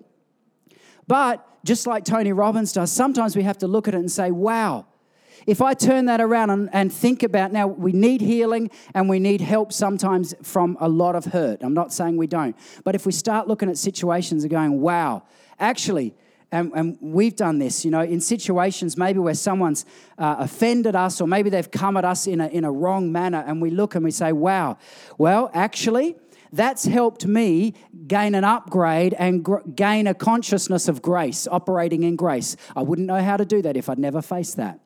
But 1.07 1.47
just 1.69 1.87
like 1.87 2.03
Tony 2.03 2.33
Robbins 2.33 2.73
does, 2.73 2.91
sometimes 2.91 3.37
we 3.37 3.43
have 3.43 3.59
to 3.59 3.69
look 3.69 3.89
at 3.89 3.95
it 3.95 3.99
and 3.99 4.11
say, 4.11 4.31
wow, 4.31 4.87
if 5.47 5.61
I 5.61 5.75
turn 5.75 6.07
that 6.07 6.19
around 6.19 6.49
and, 6.49 6.71
and, 6.73 6.91
think 6.91 7.23
about 7.23 7.53
now, 7.53 7.67
we 7.67 7.93
need 7.93 8.23
healing 8.23 8.71
and 8.95 9.07
we 9.07 9.19
need 9.19 9.43
help 9.43 9.75
sometimes 9.75 10.35
from 10.43 10.79
a 10.81 10.89
lot 10.89 11.15
of 11.15 11.27
hurt. 11.27 11.63
I'm 11.63 11.75
not 11.75 11.93
saying 11.93 12.17
we 12.17 12.27
don't. 12.27 12.57
But 12.85 12.95
if 12.95 13.05
we 13.05 13.13
start 13.13 13.49
looking 13.49 13.69
at 13.69 13.77
situations 13.77 14.45
and 14.45 14.51
going, 14.51 14.81
wow, 14.81 15.25
actually, 15.61 16.15
and, 16.51 16.73
and 16.75 16.97
we've 17.03 17.37
done 17.37 17.59
this, 17.59 17.85
you 17.85 17.91
know, 17.91 18.01
in 18.01 18.23
situations 18.23 18.97
maybe 18.97 19.19
where 19.19 19.35
someone's 19.35 19.85
uh, 20.17 20.37
offended 20.39 20.97
us 20.97 21.21
or 21.21 21.29
maybe 21.29 21.51
they've 21.51 21.71
come 21.71 21.99
at 21.99 22.05
us 22.07 22.27
in 22.27 22.41
a, 22.41 22.49
in 22.49 22.65
a 22.65 22.73
wrong 22.73 23.13
manner, 23.13 23.45
and 23.47 23.61
we 23.61 23.69
look 23.71 23.95
and 23.95 24.03
we 24.03 24.11
say, 24.11 24.33
wow, 24.33 24.79
well, 25.19 25.51
actually, 25.53 26.17
that's 26.53 26.85
helped 26.85 27.27
me 27.27 27.75
gain 28.07 28.35
an 28.35 28.45
upgrade 28.45 29.15
and 29.15 29.45
gr- 29.45 29.61
gain 29.75 30.07
a 30.07 30.15
consciousness 30.15 30.89
of 30.89 31.03
grace, 31.03 31.47
operating 31.51 32.03
in 32.03 32.17
grace. 32.17 32.57
I 32.77 32.83
wouldn't 32.83 33.07
know 33.07 33.23
how 33.23 33.37
to 33.37 33.45
do 33.45 33.63
that 33.63 33.77
if 33.77 33.89
I'd 33.89 33.99
never 33.99 34.23
faced 34.23 34.57
that. 34.57 34.81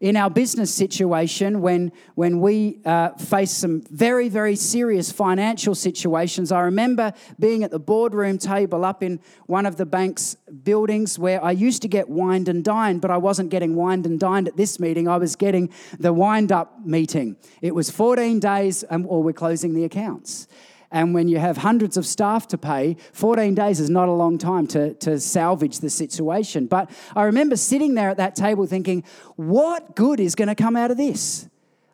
in 0.00 0.16
our 0.16 0.28
business 0.28 0.74
situation, 0.74 1.60
when, 1.60 1.92
when 2.14 2.40
we 2.40 2.78
uh, 2.84 3.10
face 3.14 3.50
some 3.50 3.82
very, 3.90 4.28
very 4.28 4.56
serious 4.56 5.10
financial 5.10 5.74
situations, 5.74 6.52
I 6.52 6.60
remember 6.62 7.12
being 7.38 7.64
at 7.64 7.70
the 7.70 7.78
boardroom 7.78 8.38
table 8.38 8.84
up 8.84 9.02
in 9.02 9.20
one 9.46 9.66
of 9.66 9.76
the 9.76 9.86
bank's 9.86 10.34
buildings 10.64 11.18
where 11.18 11.42
I 11.42 11.52
used 11.52 11.82
to 11.82 11.88
get 11.88 12.08
wined 12.08 12.48
and 12.48 12.62
dined, 12.62 13.00
but 13.00 13.10
I 13.10 13.16
wasn't 13.16 13.50
getting 13.50 13.74
wined 13.74 14.06
and 14.06 14.20
dined 14.20 14.48
at 14.48 14.56
this 14.56 14.78
meeting. 14.78 15.08
I 15.08 15.16
was 15.16 15.36
getting 15.36 15.70
the 15.98 16.12
wind 16.12 16.52
up 16.52 16.84
meeting. 16.84 17.36
It 17.62 17.74
was 17.74 17.90
14 17.90 18.38
days, 18.40 18.82
and, 18.84 19.06
or 19.06 19.22
we're 19.22 19.32
closing 19.32 19.74
the 19.74 19.84
accounts. 19.84 20.46
And 20.90 21.14
when 21.14 21.28
you 21.28 21.38
have 21.38 21.58
hundreds 21.58 21.96
of 21.96 22.06
staff 22.06 22.46
to 22.48 22.58
pay, 22.58 22.96
14 23.12 23.54
days 23.54 23.80
is 23.80 23.90
not 23.90 24.08
a 24.08 24.12
long 24.12 24.38
time 24.38 24.66
to, 24.68 24.94
to 24.94 25.18
salvage 25.20 25.80
the 25.80 25.90
situation. 25.90 26.66
But 26.66 26.90
I 27.14 27.24
remember 27.24 27.56
sitting 27.56 27.94
there 27.94 28.10
at 28.10 28.16
that 28.18 28.36
table 28.36 28.66
thinking, 28.66 29.04
what 29.36 29.96
good 29.96 30.20
is 30.20 30.34
going 30.34 30.48
to 30.48 30.54
come 30.54 30.76
out 30.76 30.90
of 30.90 30.96
this? 30.96 31.48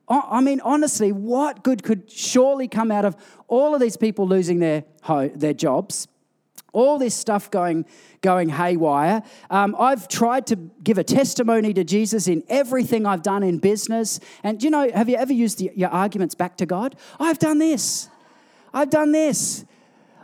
I 0.08 0.40
mean, 0.40 0.60
honestly, 0.60 1.10
what 1.10 1.62
good 1.62 1.82
could 1.82 2.10
surely 2.10 2.68
come 2.68 2.90
out 2.90 3.04
of 3.04 3.16
all 3.48 3.74
of 3.74 3.80
these 3.80 3.96
people 3.96 4.26
losing 4.26 4.58
their, 4.58 4.84
their 5.34 5.54
jobs? 5.54 6.08
all 6.72 6.98
this 6.98 7.14
stuff 7.14 7.50
going, 7.50 7.84
going 8.20 8.48
haywire. 8.48 9.22
Um, 9.50 9.76
I've 9.78 10.08
tried 10.08 10.46
to 10.48 10.56
give 10.82 10.98
a 10.98 11.04
testimony 11.04 11.74
to 11.74 11.84
Jesus 11.84 12.26
in 12.26 12.42
everything 12.48 13.06
I've 13.06 13.22
done 13.22 13.42
in 13.42 13.58
business. 13.58 14.20
And 14.42 14.62
you 14.62 14.70
know, 14.70 14.90
have 14.90 15.08
you 15.08 15.16
ever 15.16 15.32
used 15.32 15.58
the, 15.58 15.70
your 15.74 15.90
arguments 15.90 16.34
back 16.34 16.56
to 16.58 16.66
God? 16.66 16.96
I've 17.20 17.38
done 17.38 17.58
this. 17.58 18.08
I've 18.72 18.90
done 18.90 19.12
this. 19.12 19.64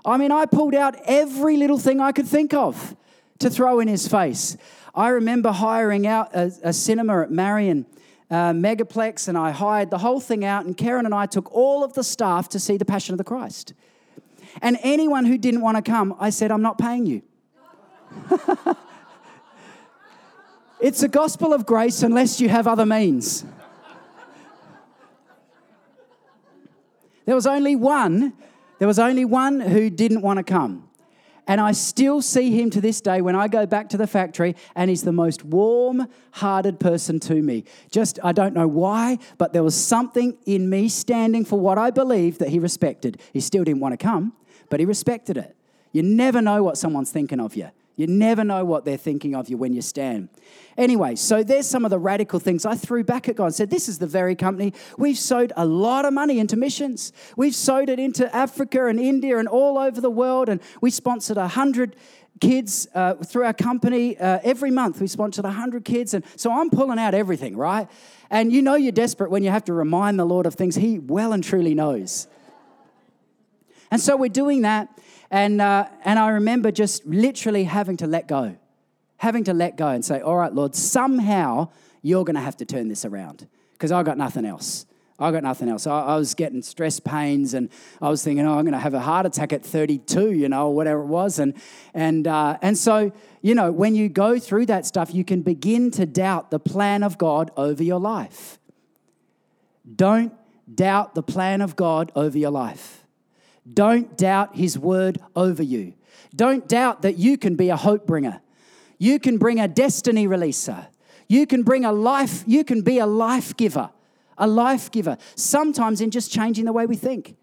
I 0.05 0.17
mean, 0.17 0.33
I 0.33 0.47
pulled 0.47 0.75
out 0.75 0.97
every 1.05 1.57
little 1.57 1.79
thing 1.79 2.01
I 2.01 2.13
could 2.13 2.27
think 2.27 2.55
of 2.55 2.97
to 3.41 3.51
throw 3.51 3.81
in 3.81 3.89
his 3.89 4.09
face. 4.09 4.57
I 4.95 5.09
remember 5.09 5.53
hiring 5.53 6.07
out 6.07 6.35
a, 6.35 6.53
a 6.63 6.73
cinema 6.73 7.23
at 7.23 7.31
Marion 7.31 7.87
uh, 8.31 8.53
Megaplex, 8.53 9.29
and 9.29 9.39
I 9.39 9.51
hired 9.51 9.91
the 9.91 9.99
whole 9.99 10.21
thing 10.21 10.45
out, 10.45 10.65
and 10.65 10.77
Karen 10.77 11.07
and 11.07 11.15
I 11.15 11.27
took 11.27 11.53
all 11.55 11.85
of 11.85 11.95
the 11.95 12.05
staff 12.05 12.49
to 12.51 12.59
see 12.59 12.77
The 12.77 12.85
Passion 12.85 13.15
of 13.15 13.19
the 13.19 13.25
Christ. 13.25 13.75
And 14.61 14.79
anyone 14.83 15.25
who 15.25 15.39
didn't 15.39 15.61
want 15.61 15.77
to 15.77 15.83
come, 15.83 16.17
I 16.19 16.31
said, 16.31 16.51
I'm 16.51 16.63
not 16.63 16.79
paying 16.79 17.07
you. 17.07 17.23
it's 20.81 21.03
a 21.03 21.09
gospel 21.09 21.53
of 21.53 21.67
grace 21.67 22.03
unless 22.03 22.41
you 22.41 22.49
have 22.49 22.67
other 22.67 22.87
means. 22.87 23.45
There 27.29 27.35
was 27.35 27.47
only 27.47 27.77
one, 27.77 28.33
there 28.79 28.89
was 28.89 28.99
only 28.99 29.27
one 29.27 29.61
who 29.61 29.91
didn't 29.91 30.23
want 30.23 30.39
to 30.39 30.43
come. 30.43 30.89
And 31.47 31.61
I 31.61 31.73
still 31.73 32.23
see 32.23 32.59
him 32.59 32.71
to 32.71 32.81
this 32.81 33.03
day 33.03 33.21
when 33.21 33.37
I 33.37 33.49
go 33.49 33.67
back 33.67 33.91
to 33.91 33.99
the 33.99 34.07
factory, 34.07 34.57
and 34.75 34.89
he's 34.89 35.03
the 35.03 35.13
most 35.13 35.45
warm 35.45 36.07
hearted 36.31 36.81
person 36.81 37.21
to 37.21 37.35
me. 37.35 37.65
Just, 37.91 38.19
I 38.25 38.33
don't 38.33 38.55
know 38.55 38.67
why, 38.67 39.19
but 39.37 39.53
there 39.53 39.63
was 39.63 39.75
something 39.75 40.39
in 40.47 40.71
me 40.71 40.89
standing 40.89 41.45
for 41.45 41.61
what 41.61 41.77
I 41.77 41.91
believed 41.91 42.39
that 42.39 42.49
he 42.49 42.59
respected. 42.59 43.21
He 43.35 43.41
still 43.41 43.63
didn't 43.63 43.81
want 43.81 43.93
to 43.93 44.03
come, 44.03 44.33
but 44.71 44.81
he 44.81 44.87
respected 44.87 45.37
it. 45.37 45.55
You 45.93 46.03
never 46.03 46.41
know 46.41 46.63
what 46.63 46.79
someone's 46.79 47.11
thinking 47.11 47.41
of 47.41 47.55
you. 47.57 47.69
You 47.99 48.07
never 48.07 48.45
know 48.45 48.65
what 48.65 48.85
they're 48.85 48.97
thinking 48.97 49.35
of 49.35 49.49
you 49.49 49.57
when 49.57 49.73
you 49.73 49.83
stand. 49.83 50.29
Anyway, 50.77 51.17
so 51.17 51.43
there's 51.43 51.67
some 51.67 51.85
of 51.85 51.91
the 51.91 51.99
radical 51.99 52.39
things 52.39 52.65
I 52.65 52.77
threw 52.77 53.03
back 53.03 53.29
at 53.29 53.35
God 53.35 53.47
and 53.47 53.55
said, 53.55 53.71
This 53.71 53.89
is 53.89 53.99
the 53.99 54.07
very 54.07 54.37
company. 54.37 54.73
We've 54.97 55.19
sowed 55.19 55.53
a 55.57 55.67
lot 55.67 56.05
of 56.05 56.13
money 56.13 56.39
into 56.39 56.57
missions. 56.57 57.13
We've 57.37 57.57
sowed 57.57 57.89
it 57.89 57.99
into 57.99 58.33
Africa 58.35 58.87
and 58.87 59.01
India 59.01 59.39
and 59.39 59.49
all 59.49 59.79
over 59.79 60.01
the 60.01 60.11
world. 60.11 60.49
And 60.49 60.61
we 60.81 60.93
sponsored 60.93 61.39
100 61.39 61.97
kids 62.41 62.87
uh, 62.95 63.15
through 63.15 63.47
our 63.47 63.53
company. 63.53 64.17
Uh, 64.17 64.39
every 64.45 64.71
month 64.71 65.01
we 65.01 65.09
sponsored 65.09 65.45
100 65.45 65.85
kids. 65.85 66.15
And 66.15 66.25
so 66.37 66.53
I'm 66.53 66.71
pulling 66.71 67.01
out 67.01 67.15
everything, 67.15 67.57
right? 67.57 67.89
And 68.31 68.53
you 68.53 68.63
know 68.63 68.77
you're 68.77 68.93
desperate 68.93 69.33
when 69.33 69.43
you 69.43 69.51
have 69.51 69.65
to 69.65 69.73
remind 69.73 70.21
the 70.21 70.25
Lord 70.25 70.47
of 70.47 70.55
things 70.55 70.77
He 70.77 71.01
well 71.01 71.33
and 71.33 71.43
truly 71.43 71.75
knows. 71.75 72.29
And 73.91 74.01
so 74.01 74.17
we're 74.17 74.29
doing 74.29 74.63
that. 74.63 74.89
And, 75.31 75.61
uh, 75.61 75.89
and 76.05 76.19
I 76.19 76.31
remember 76.31 76.71
just 76.71 77.05
literally 77.05 77.65
having 77.65 77.97
to 77.99 78.07
let 78.07 78.29
go, 78.29 78.57
having 79.19 79.45
to 79.45 79.55
let 79.55 79.77
go 79.77 79.89
and 79.89 80.05
say, 80.05 80.21
All 80.21 80.37
right, 80.37 80.53
Lord, 80.53 80.75
somehow 80.75 81.69
you're 82.03 82.25
going 82.25 82.37
to 82.37 82.43
have 82.43 82.57
to 82.59 82.65
turn 82.65 82.89
this 82.89 83.05
around 83.05 83.47
because 83.73 83.93
I 83.93 84.03
got 84.03 84.17
nothing 84.17 84.45
else. 84.45 84.87
I 85.21 85.33
got 85.33 85.43
nothing 85.43 85.69
else. 85.69 85.87
I, 85.87 86.01
I, 86.01 86.17
was 86.17 86.35
getting 86.35 86.63
stress 86.63 87.01
pains, 87.01 87.53
and 87.53 87.71
I 88.01 88.09
was 88.09 88.23
thinking, 88.23 88.47
"Oh, 88.47 88.57
I'm 88.57 88.65
going 88.65 88.73
to 88.73 88.79
have 88.79 88.95
a 88.95 89.01
heart 89.01 89.27
attack 89.27 89.53
at 89.53 89.65
32," 89.65 90.31
you 90.31 90.49
know, 90.49 90.69
or 90.69 90.77
whatever 90.77 91.01
it 91.01 91.07
was. 91.07 91.41
And 91.41 91.55
and 91.93 92.29
uh, 92.29 92.57
and 92.63 92.79
so, 92.79 93.11
you 93.43 93.57
know, 93.57 93.73
when 93.73 93.97
you 93.97 94.09
go 94.09 94.39
through 94.39 94.67
that 94.67 94.87
stuff, 94.87 95.13
you 95.13 95.25
can 95.25 95.43
begin 95.43 95.91
to 95.93 96.07
doubt 96.07 96.53
the 96.53 96.61
plan 96.61 97.03
of 97.03 97.19
God 97.19 97.51
over 97.57 97.83
your 97.83 97.99
life. 97.99 98.61
Don't 99.93 100.33
doubt 100.73 101.17
the 101.17 101.23
plan 101.23 101.63
of 101.63 101.75
God 101.75 102.13
over 102.15 102.39
your 102.39 102.53
life. 102.53 102.98
Don't 103.73 104.17
doubt 104.17 104.57
his 104.57 104.79
word 104.79 105.19
over 105.37 105.63
you. 105.63 105.95
Don't 106.35 106.69
doubt 106.69 107.03
that 107.03 107.19
you 107.19 107.37
can 107.37 107.57
be 107.57 107.69
a 107.71 107.77
hope 107.77 108.07
bringer. 108.07 108.41
You 108.99 109.19
can 109.19 109.39
bring 109.39 109.61
a 109.61 109.69
destiny 109.69 110.27
releaser. 110.27 110.87
You 111.29 111.47
can 111.47 111.63
bring 111.63 111.85
a 111.85 111.93
life, 111.93 112.43
you 112.47 112.65
can 112.65 112.81
be 112.81 112.99
a 112.99 113.07
life 113.07 113.57
giver, 113.57 113.91
a 114.39 114.47
life 114.47 114.91
giver, 114.91 115.19
sometimes 115.35 116.01
in 116.01 116.11
just 116.11 116.33
changing 116.33 116.65
the 116.65 116.73
way 116.73 116.87
we 116.87 116.97
think. 116.97 117.37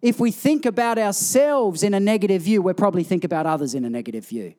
If 0.00 0.18
we 0.18 0.30
think 0.30 0.66
about 0.66 0.98
ourselves 0.98 1.82
in 1.82 1.94
a 1.94 2.00
negative 2.00 2.42
view, 2.42 2.62
we'll 2.62 2.74
probably 2.74 3.04
think 3.04 3.22
about 3.22 3.46
others 3.46 3.74
in 3.74 3.84
a 3.84 3.90
negative 3.90 4.26
view. 4.26 4.54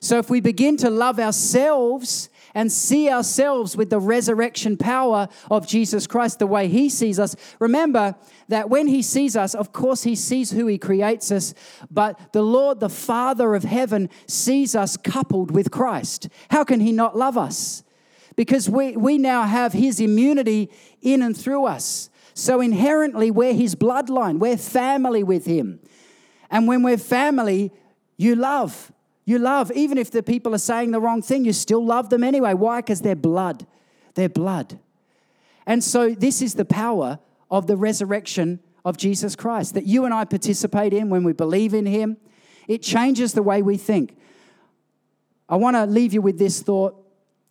So 0.00 0.18
if 0.18 0.30
we 0.30 0.40
begin 0.40 0.76
to 0.78 0.90
love 0.90 1.18
ourselves 1.18 2.28
and 2.54 2.72
see 2.72 3.10
ourselves 3.10 3.76
with 3.76 3.90
the 3.90 3.98
resurrection 3.98 4.76
power 4.76 5.28
of 5.50 5.66
Jesus 5.66 6.06
Christ, 6.06 6.38
the 6.38 6.46
way 6.46 6.68
He 6.68 6.88
sees 6.88 7.18
us, 7.18 7.36
remember 7.58 8.14
that 8.48 8.70
when 8.70 8.86
He 8.86 9.02
sees 9.02 9.36
us, 9.36 9.54
of 9.54 9.72
course, 9.72 10.04
He 10.04 10.14
sees 10.14 10.50
who 10.50 10.66
He 10.66 10.78
creates 10.78 11.30
us, 11.30 11.52
but 11.90 12.32
the 12.32 12.42
Lord, 12.42 12.80
the 12.80 12.88
Father 12.88 13.54
of 13.54 13.64
heaven, 13.64 14.08
sees 14.26 14.74
us 14.74 14.96
coupled 14.96 15.50
with 15.50 15.70
Christ. 15.70 16.28
How 16.50 16.64
can 16.64 16.80
He 16.80 16.92
not 16.92 17.16
love 17.16 17.36
us? 17.36 17.82
Because 18.36 18.70
we, 18.70 18.96
we 18.96 19.18
now 19.18 19.42
have 19.42 19.72
His 19.72 20.00
immunity 20.00 20.70
in 21.02 21.22
and 21.22 21.36
through 21.36 21.66
us. 21.66 22.08
So 22.34 22.60
inherently, 22.60 23.30
we're 23.30 23.54
His 23.54 23.74
bloodline, 23.74 24.38
we're 24.38 24.56
family 24.56 25.22
with 25.22 25.44
Him. 25.44 25.80
And 26.50 26.66
when 26.66 26.82
we're 26.82 26.98
family, 26.98 27.72
you 28.16 28.36
love 28.36 28.92
you 29.28 29.38
love, 29.38 29.70
even 29.72 29.98
if 29.98 30.10
the 30.10 30.22
people 30.22 30.54
are 30.54 30.58
saying 30.58 30.90
the 30.90 31.00
wrong 31.00 31.20
thing, 31.20 31.44
you 31.44 31.52
still 31.52 31.84
love 31.84 32.08
them 32.08 32.24
anyway. 32.24 32.54
Why? 32.54 32.80
Because 32.80 33.02
they're 33.02 33.14
blood. 33.14 33.66
They're 34.14 34.26
blood. 34.26 34.78
And 35.66 35.84
so, 35.84 36.14
this 36.14 36.40
is 36.40 36.54
the 36.54 36.64
power 36.64 37.18
of 37.50 37.66
the 37.66 37.76
resurrection 37.76 38.60
of 38.86 38.96
Jesus 38.96 39.36
Christ 39.36 39.74
that 39.74 39.84
you 39.84 40.06
and 40.06 40.14
I 40.14 40.24
participate 40.24 40.94
in 40.94 41.10
when 41.10 41.24
we 41.24 41.34
believe 41.34 41.74
in 41.74 41.84
Him. 41.84 42.16
It 42.68 42.82
changes 42.82 43.34
the 43.34 43.42
way 43.42 43.60
we 43.60 43.76
think. 43.76 44.16
I 45.46 45.56
want 45.56 45.76
to 45.76 45.84
leave 45.84 46.14
you 46.14 46.22
with 46.22 46.38
this 46.38 46.62
thought, 46.62 46.96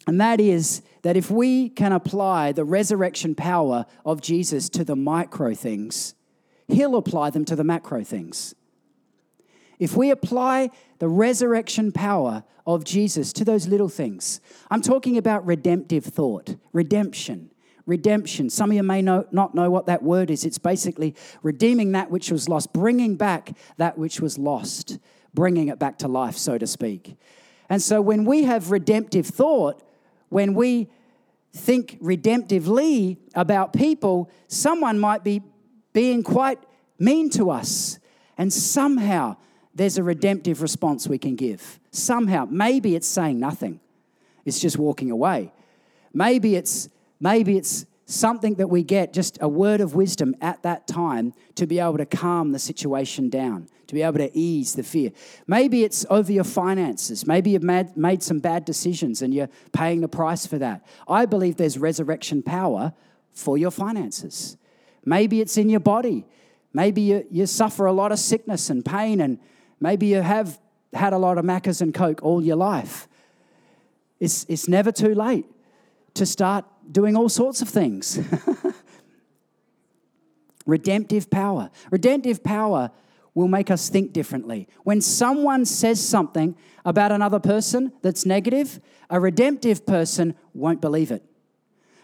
and 0.07 0.19
that 0.19 0.41
is 0.41 0.81
that 1.03 1.15
if 1.15 1.29
we 1.29 1.69
can 1.69 1.91
apply 1.91 2.53
the 2.53 2.65
resurrection 2.65 3.35
power 3.35 3.85
of 4.03 4.19
Jesus 4.21 4.67
to 4.69 4.83
the 4.83 4.95
micro 4.95 5.53
things, 5.53 6.15
He'll 6.67 6.95
apply 6.95 7.29
them 7.29 7.45
to 7.45 7.55
the 7.55 7.63
macro 7.63 8.03
things. 8.03 8.55
If 9.79 9.95
we 9.95 10.09
apply 10.11 10.71
the 10.99 11.07
resurrection 11.07 11.91
power 11.91 12.43
of 12.65 12.83
Jesus 12.83 13.31
to 13.33 13.45
those 13.45 13.67
little 13.67 13.89
things, 13.89 14.41
I'm 14.69 14.81
talking 14.81 15.17
about 15.17 15.45
redemptive 15.45 16.05
thought, 16.05 16.55
redemption. 16.73 17.51
Redemption. 17.85 18.49
Some 18.49 18.71
of 18.71 18.75
you 18.75 18.83
may 18.83 19.01
know, 19.01 19.25
not 19.31 19.55
know 19.55 19.69
what 19.69 19.85
that 19.85 20.03
word 20.03 20.29
is. 20.29 20.43
It's 20.43 20.57
basically 20.57 21.15
redeeming 21.41 21.93
that 21.93 22.11
which 22.11 22.29
was 22.29 22.49
lost, 22.49 22.73
bringing 22.73 23.15
back 23.15 23.55
that 23.77 23.97
which 23.97 24.19
was 24.19 24.37
lost, 24.37 24.99
bringing 25.33 25.69
it 25.69 25.79
back 25.79 25.97
to 25.99 26.07
life, 26.09 26.35
so 26.35 26.57
to 26.57 26.67
speak. 26.67 27.15
And 27.69 27.81
so 27.81 28.01
when 28.01 28.25
we 28.25 28.43
have 28.43 28.71
redemptive 28.71 29.27
thought, 29.27 29.81
when 30.27 30.53
we 30.53 30.89
think 31.53 32.01
redemptively 32.01 33.17
about 33.35 33.71
people, 33.71 34.29
someone 34.47 34.99
might 34.99 35.23
be 35.23 35.41
being 35.93 36.23
quite 36.23 36.59
mean 36.99 37.29
to 37.31 37.49
us. 37.49 37.99
And 38.37 38.51
somehow 38.51 39.37
there's 39.77 39.97
a 39.97 40.03
redemptive 40.03 40.61
response 40.61 41.07
we 41.07 41.19
can 41.19 41.35
give. 41.35 41.79
Somehow, 41.91 42.47
maybe 42.49 42.95
it's 42.95 43.07
saying 43.07 43.39
nothing. 43.39 43.79
It's 44.43 44.59
just 44.59 44.77
walking 44.77 45.11
away. 45.11 45.51
Maybe 46.13 46.55
it's 46.55 46.89
maybe 47.19 47.57
it's 47.57 47.85
something 48.05 48.55
that 48.55 48.67
we 48.67 48.83
get 48.83 49.13
just 49.13 49.37
a 49.39 49.47
word 49.47 49.81
of 49.81 49.93
wisdom 49.93 50.33
at 50.41 50.63
that 50.63 50.87
time 50.87 51.33
to 51.55 51.67
be 51.67 51.79
able 51.79 51.97
to 51.97 52.05
calm 52.05 52.53
the 52.53 52.59
situation 52.59 53.29
down, 53.29 53.67
to 53.85 53.93
be 53.93 54.01
able 54.01 54.17
to 54.17 54.35
ease 54.35 54.73
the 54.73 54.83
fear. 54.83 55.11
Maybe 55.45 55.83
it's 55.83 56.05
over 56.09 56.31
your 56.31 56.45
finances. 56.45 57.27
Maybe 57.27 57.51
you've 57.51 57.63
made, 57.63 58.23
some 58.23 58.39
bad 58.39 58.65
decisions 58.65 59.21
and 59.21 59.33
you're 59.33 59.49
paying 59.73 60.01
the 60.01 60.07
price 60.07 60.45
for 60.45 60.57
that. 60.57 60.85
I 61.07 61.25
believe 61.25 61.57
there's 61.57 61.77
resurrection 61.77 62.41
power 62.41 62.93
for 63.33 63.57
your 63.57 63.71
finances. 63.71 64.57
Maybe 65.05 65.41
it's 65.41 65.57
in 65.57 65.69
your 65.69 65.81
body. 65.81 66.25
Maybe 66.73 67.01
you, 67.01 67.27
you 67.29 67.45
suffer 67.45 67.85
a 67.85 67.93
lot 67.93 68.11
of 68.11 68.19
sickness 68.19 68.69
and 68.69 68.83
pain 68.85 69.19
and 69.19 69.37
Maybe 69.79 70.07
you 70.07 70.21
have 70.21 70.59
had 70.93 71.13
a 71.13 71.17
lot 71.17 71.37
of 71.37 71.45
Maccas 71.45 71.81
and 71.81 71.93
Coke 71.93 72.21
all 72.23 72.43
your 72.43 72.55
life. 72.55 73.07
It's, 74.19 74.45
it's 74.49 74.67
never 74.67 74.91
too 74.91 75.13
late 75.13 75.45
to 76.15 76.25
start 76.25 76.65
doing 76.91 77.15
all 77.15 77.29
sorts 77.29 77.61
of 77.61 77.69
things. 77.69 78.19
redemptive 80.65 81.29
power. 81.29 81.69
Redemptive 81.91 82.43
power 82.43 82.91
will 83.33 83.47
make 83.47 83.69
us 83.69 83.89
think 83.89 84.13
differently. 84.13 84.67
When 84.83 84.99
someone 84.99 85.65
says 85.65 86.05
something 86.05 86.55
about 86.83 87.11
another 87.11 87.39
person 87.39 87.93
that's 88.01 88.25
negative, 88.25 88.79
a 89.09 89.19
redemptive 89.19 89.85
person 89.85 90.35
won't 90.53 90.81
believe 90.81 91.11
it. 91.11 91.23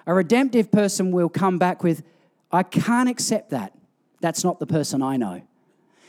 A 0.06 0.14
redemptive 0.14 0.72
person 0.72 1.12
will 1.12 1.30
come 1.30 1.58
back 1.58 1.84
with, 1.84 2.04
I 2.52 2.64
can't 2.64 3.10
accept 3.10 3.50
that. 3.50 3.74
That's 4.22 4.44
not 4.44 4.60
the 4.60 4.68
person 4.68 5.02
I 5.02 5.18
know. 5.18 5.42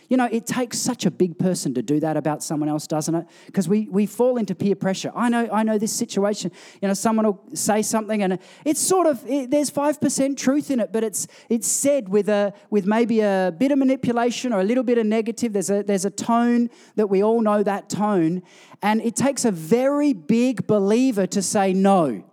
You 0.09 0.17
know, 0.17 0.29
it 0.31 0.47
takes 0.47 0.79
such 0.79 1.07
a 1.07 1.11
big 1.11 1.39
person 1.39 1.75
to 1.75 1.83
do 1.83 2.01
that 2.01 2.17
about 2.17 2.43
someone 2.43 2.69
else, 2.69 2.87
doesn't 2.87 3.15
it? 3.15 3.27
Because 3.47 3.69
we, 3.69 3.89
we 3.89 4.07
fall 4.07 4.37
into 4.37 4.55
peer 4.55 4.75
pressure. 4.75 5.11
I 5.15 5.29
know, 5.29 5.49
I 5.53 5.63
know 5.63 5.79
this 5.79 5.93
situation. 5.93 6.51
You 6.83 6.89
know, 6.89 6.95
someone 6.95 7.27
will 7.27 7.43
say 7.55 7.83
something 7.83 8.23
and 8.23 8.39
it's 8.65 8.81
sort 8.81 9.07
of, 9.07 9.25
it, 9.27 9.51
there's 9.51 9.71
5% 9.71 10.37
truth 10.37 10.71
in 10.71 10.81
it, 10.81 10.93
but 10.93 11.05
it's, 11.05 11.27
it's 11.49 11.67
said 11.67 12.09
with, 12.09 12.29
a, 12.29 12.53
with 12.71 12.87
maybe 12.87 13.21
a 13.21 13.55
bit 13.57 13.73
of 13.73 13.79
manipulation 13.79 14.53
or 14.53 14.61
a 14.61 14.65
little 14.65 14.85
bit 14.85 14.99
of 14.99 15.07
negative. 15.07 15.53
There's 15.53 15.71
a, 15.71 15.83
there's 15.83 16.05
a 16.05 16.11
tone 16.11 16.71
that 16.97 17.09
we 17.09 17.23
all 17.23 17.41
know 17.41 17.63
that 17.63 17.89
tone. 17.89 18.43
And 18.83 19.01
it 19.01 19.17
takes 19.17 19.45
a 19.45 19.51
very 19.51 20.13
big 20.13 20.67
believer 20.67 21.27
to 21.29 21.43
say, 21.43 21.73
no, 21.73 22.25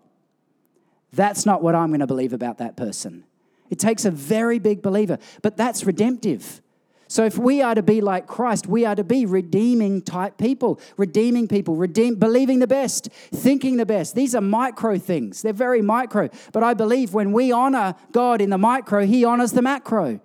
that's 1.13 1.45
not 1.45 1.61
what 1.61 1.75
I'm 1.75 1.89
going 1.89 1.99
to 1.99 2.07
believe 2.07 2.33
about 2.33 2.57
that 2.59 2.75
person. 2.75 3.23
It 3.69 3.79
takes 3.79 4.03
a 4.05 4.11
very 4.11 4.59
big 4.59 4.81
believer, 4.81 5.17
but 5.41 5.55
that's 5.57 5.85
redemptive. 5.85 6.61
So 7.11 7.25
if 7.25 7.37
we 7.37 7.61
are 7.61 7.75
to 7.75 7.83
be 7.83 7.99
like 7.99 8.25
Christ, 8.25 8.67
we 8.67 8.85
are 8.85 8.95
to 8.95 9.03
be 9.03 9.25
redeeming 9.25 10.01
type 10.01 10.37
people, 10.37 10.79
redeeming 10.95 11.45
people, 11.45 11.75
redeem, 11.75 12.15
believing 12.15 12.59
the 12.59 12.67
best, 12.67 13.09
thinking 13.33 13.75
the 13.75 13.85
best. 13.85 14.15
These 14.15 14.33
are 14.33 14.39
micro 14.39 14.97
things. 14.97 15.41
They're 15.41 15.51
very 15.51 15.81
micro. 15.81 16.29
But 16.53 16.63
I 16.63 16.73
believe 16.73 17.13
when 17.13 17.33
we 17.33 17.51
honor 17.51 17.95
God 18.13 18.39
in 18.39 18.49
the 18.49 18.57
micro, 18.57 19.05
He 19.05 19.25
honors 19.25 19.51
the 19.51 19.61
macro. 19.61 20.21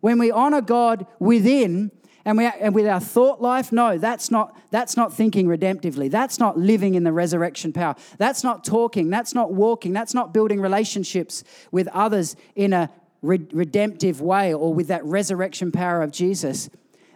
When 0.00 0.18
we 0.18 0.32
honor 0.32 0.60
God 0.60 1.06
within, 1.20 1.92
and, 2.24 2.36
we, 2.36 2.46
and 2.46 2.74
with 2.74 2.88
our 2.88 2.98
thought 2.98 3.40
life, 3.40 3.70
no, 3.70 3.96
that's 3.96 4.28
not, 4.32 4.58
that's 4.72 4.96
not 4.96 5.12
thinking 5.12 5.46
redemptively. 5.46 6.10
That's 6.10 6.40
not 6.40 6.58
living 6.58 6.96
in 6.96 7.04
the 7.04 7.12
resurrection 7.12 7.72
power. 7.72 7.94
That's 8.18 8.42
not 8.42 8.64
talking. 8.64 9.08
That's 9.08 9.34
not 9.34 9.52
walking. 9.52 9.92
That's 9.92 10.14
not 10.14 10.34
building 10.34 10.60
relationships 10.60 11.44
with 11.70 11.86
others 11.92 12.34
in 12.56 12.72
a 12.72 12.90
re- 13.24 13.46
redemptive 13.52 14.20
way 14.20 14.54
or 14.54 14.72
with 14.72 14.88
that 14.88 15.04
resurrection 15.04 15.72
power 15.72 16.02
of 16.02 16.12
Jesus. 16.12 16.68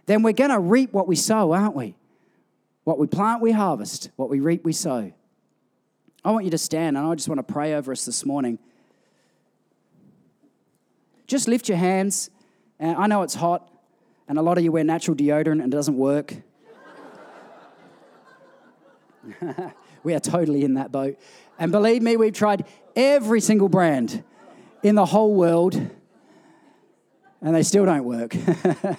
Then 0.07 0.23
we're 0.23 0.33
going 0.33 0.51
to 0.51 0.59
reap 0.59 0.93
what 0.93 1.07
we 1.07 1.17
sow, 1.17 1.53
aren't 1.53 1.77
we? 1.77 1.95
What 2.85 2.99
we 2.99 3.07
plant, 3.07 3.43
we 3.43 3.53
harvest. 3.53 4.11
What 4.17 4.31
we 4.31 4.41
reap, 4.41 4.65
we 4.65 4.73
sow. 4.73 5.13
I 6.25 6.31
want 6.31 6.45
you 6.45 6.51
to 6.51 6.59
stand 6.59 6.97
and 6.97 7.07
I 7.07 7.15
just 7.15 7.29
want 7.29 7.39
to 7.39 7.53
pray 7.53 7.75
over 7.75 7.93
us 7.93 8.05
this 8.05 8.25
morning. 8.25 8.59
Just 11.27 11.47
lift 11.47 11.69
your 11.69 11.79
hands. 11.79 12.31
And 12.79 12.97
I 12.97 13.07
know 13.07 13.23
it's 13.23 13.35
hot 13.35 13.71
and 14.29 14.39
a 14.39 14.43
lot 14.43 14.59
of 14.59 14.65
you 14.65 14.73
wear 14.73 14.85
natural 14.85 15.17
deodorant 15.17 15.63
and 15.63 15.65
it 15.65 15.71
doesn't 15.71 15.97
work. 15.97 16.35
we 20.03 20.15
are 20.15 20.21
totally 20.21 20.65
in 20.65 20.75
that 20.75 20.91
boat. 20.91 21.19
And 21.59 21.71
believe 21.73 22.03
me, 22.03 22.17
we've 22.17 22.33
tried 22.33 22.65
every 22.97 23.41
single 23.41 23.69
brand 23.69 24.25
in 24.83 24.95
the 24.95 25.07
whole 25.07 25.35
world, 25.35 25.91
and 27.41 27.55
they 27.55 27.63
still 27.63 27.85
don't 27.85 28.05
work. 28.05 28.35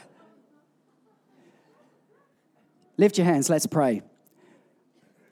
Lift 2.98 3.18
your 3.18 3.26
hands, 3.26 3.50
let's 3.50 3.66
pray. 3.66 4.02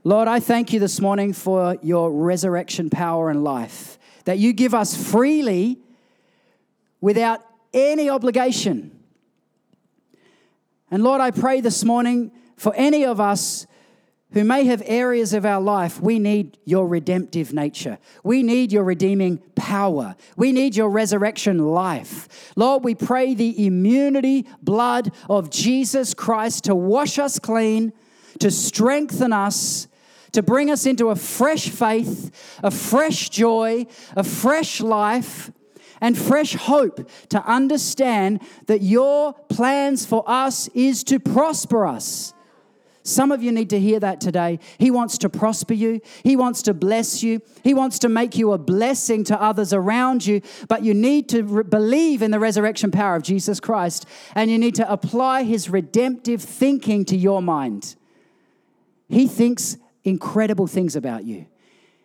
Lord, 0.04 0.28
I 0.28 0.39
thank 0.39 0.72
you 0.72 0.80
this 0.80 1.02
morning 1.02 1.34
for 1.34 1.78
your 1.82 2.12
resurrection 2.12 2.89
power 2.89 3.30
and 3.30 3.43
life, 3.43 4.00
that 4.24 4.38
you 4.38 4.54
give 4.54 4.74
us 4.74 4.96
freely 4.96 5.80
without 7.02 7.41
any 7.74 8.10
obligation. 8.10 8.98
And 10.89 11.04
Lord, 11.04 11.20
I 11.20 11.32
pray 11.32 11.60
this 11.60 11.84
morning 11.84 12.32
for 12.56 12.74
any 12.76 13.04
of 13.04 13.20
us 13.20 13.67
who 14.38 14.43
may 14.43 14.65
have 14.65 14.84
areas 14.86 15.34
of 15.34 15.45
our 15.45 15.60
life, 15.60 16.00
we 16.00 16.19
need 16.19 16.60
your 16.63 16.88
redemptive 16.88 17.54
nature. 17.54 17.97
We 18.23 18.43
need 18.43 18.71
your 18.71 18.84
redeeming 18.84 19.39
power. 19.56 20.15
We 20.36 20.52
need 20.52 20.76
your 20.76 20.89
resurrection 20.89 21.58
life. 21.58 22.54
Lord, 22.56 22.84
we 22.84 22.93
pray 22.93 23.34
the 23.34 23.65
immunity 23.65 24.45
blood 24.62 25.12
of 25.28 25.50
Jesus 25.50 26.13
Christ 26.13 26.65
to 26.65 26.76
wash 26.76 27.17
us 27.17 27.39
clean, 27.39 27.93
to 28.39 28.52
strengthen 28.52 29.34
us, 29.34 29.88
to 30.34 30.43
bring 30.43 30.69
us 30.69 30.86
into 30.86 31.10
a 31.10 31.15
fresh 31.15 31.69
faith, 31.69 32.60
a 32.62 32.69
fresh 32.69 33.30
joy, 33.30 33.88
a 34.15 34.23
fresh 34.23 34.82
life 34.82 35.52
and 36.00 36.15
fresh 36.15 36.54
hope 36.54 37.10
to 37.30 37.43
understand 37.43 38.41
that 38.67 38.84
your 38.84 39.34
plans 39.50 40.06
for 40.06 40.23
us 40.28 40.67
is 40.76 41.04
to 41.06 41.19
prosper 41.19 41.88
us. 41.88 42.36
Some 43.08 43.32
of 43.32 43.41
you 43.41 43.52
need 43.52 43.70
to 43.70 43.80
hear 43.80 44.00
that 44.00 44.20
today. 44.20 44.60
He 44.78 44.91
wants 44.91 45.17
to 45.20 45.30
prosper 45.30 45.74
you. 45.74 46.02
He 46.24 46.36
wants 46.36 46.62
to 46.63 46.74
bless 46.74 47.24
you. 47.24 47.41
He 47.63 47.74
wants 47.74 48.00
to 48.00 48.10
make 48.10 48.38
you 48.38 48.52
a 48.52 48.58
blessing 48.58 49.24
to 49.26 49.41
others 49.41 49.72
around 49.72 50.26
you. 50.26 50.41
But 50.67 50.84
you 50.84 50.93
need 50.93 51.30
to 51.30 51.43
re- 51.43 51.63
believe 51.63 52.22
in 52.22 52.32
the 52.32 52.39
resurrection 52.39 52.91
power 52.91 53.15
of 53.15 53.24
Jesus 53.24 53.60
Christ 53.60 54.06
and 54.36 54.52
you 54.52 54.58
need 54.58 54.76
to 54.76 54.91
apply 54.91 55.43
his 55.43 55.70
redemptive 55.70 56.41
thinking 56.41 57.06
to 57.06 57.15
your 57.15 57.41
mind. 57.41 57.96
He 59.08 59.28
thinks 59.28 59.78
incredible 60.04 60.67
things 60.67 60.96
about 60.96 61.24
you. 61.24 61.46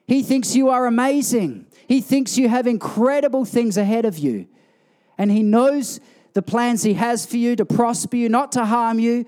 He 0.07 0.23
thinks 0.23 0.55
you 0.55 0.69
are 0.69 0.87
amazing. 0.87 1.67
He 1.89 2.01
thinks 2.01 2.39
you 2.39 2.49
have 2.49 2.67
incredible 2.67 3.45
things 3.45 3.77
ahead 3.77 4.05
of 4.05 4.19
you. 4.19 4.47
And 5.19 5.31
He 5.31 5.43
knows 5.43 6.01
the 6.35 6.43
plans 6.43 6.83
He 6.83 6.95
has 6.95 7.27
for 7.27 7.37
you 7.37 7.57
to 7.57 7.65
prosper 7.65 8.17
you, 8.17 8.29
not 8.29 8.53
to 8.53 8.65
harm 8.65 8.99
you, 8.99 9.27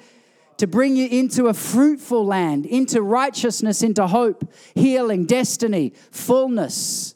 to 0.59 0.67
bring 0.67 0.97
you 0.97 1.09
into 1.09 1.47
a 1.47 1.55
fruitful 1.55 2.25
land, 2.25 2.67
into 2.67 3.03
righteousness, 3.03 3.83
into 3.83 4.07
hope, 4.07 4.53
healing, 4.75 5.27
destiny, 5.27 5.93
fullness. 6.11 7.15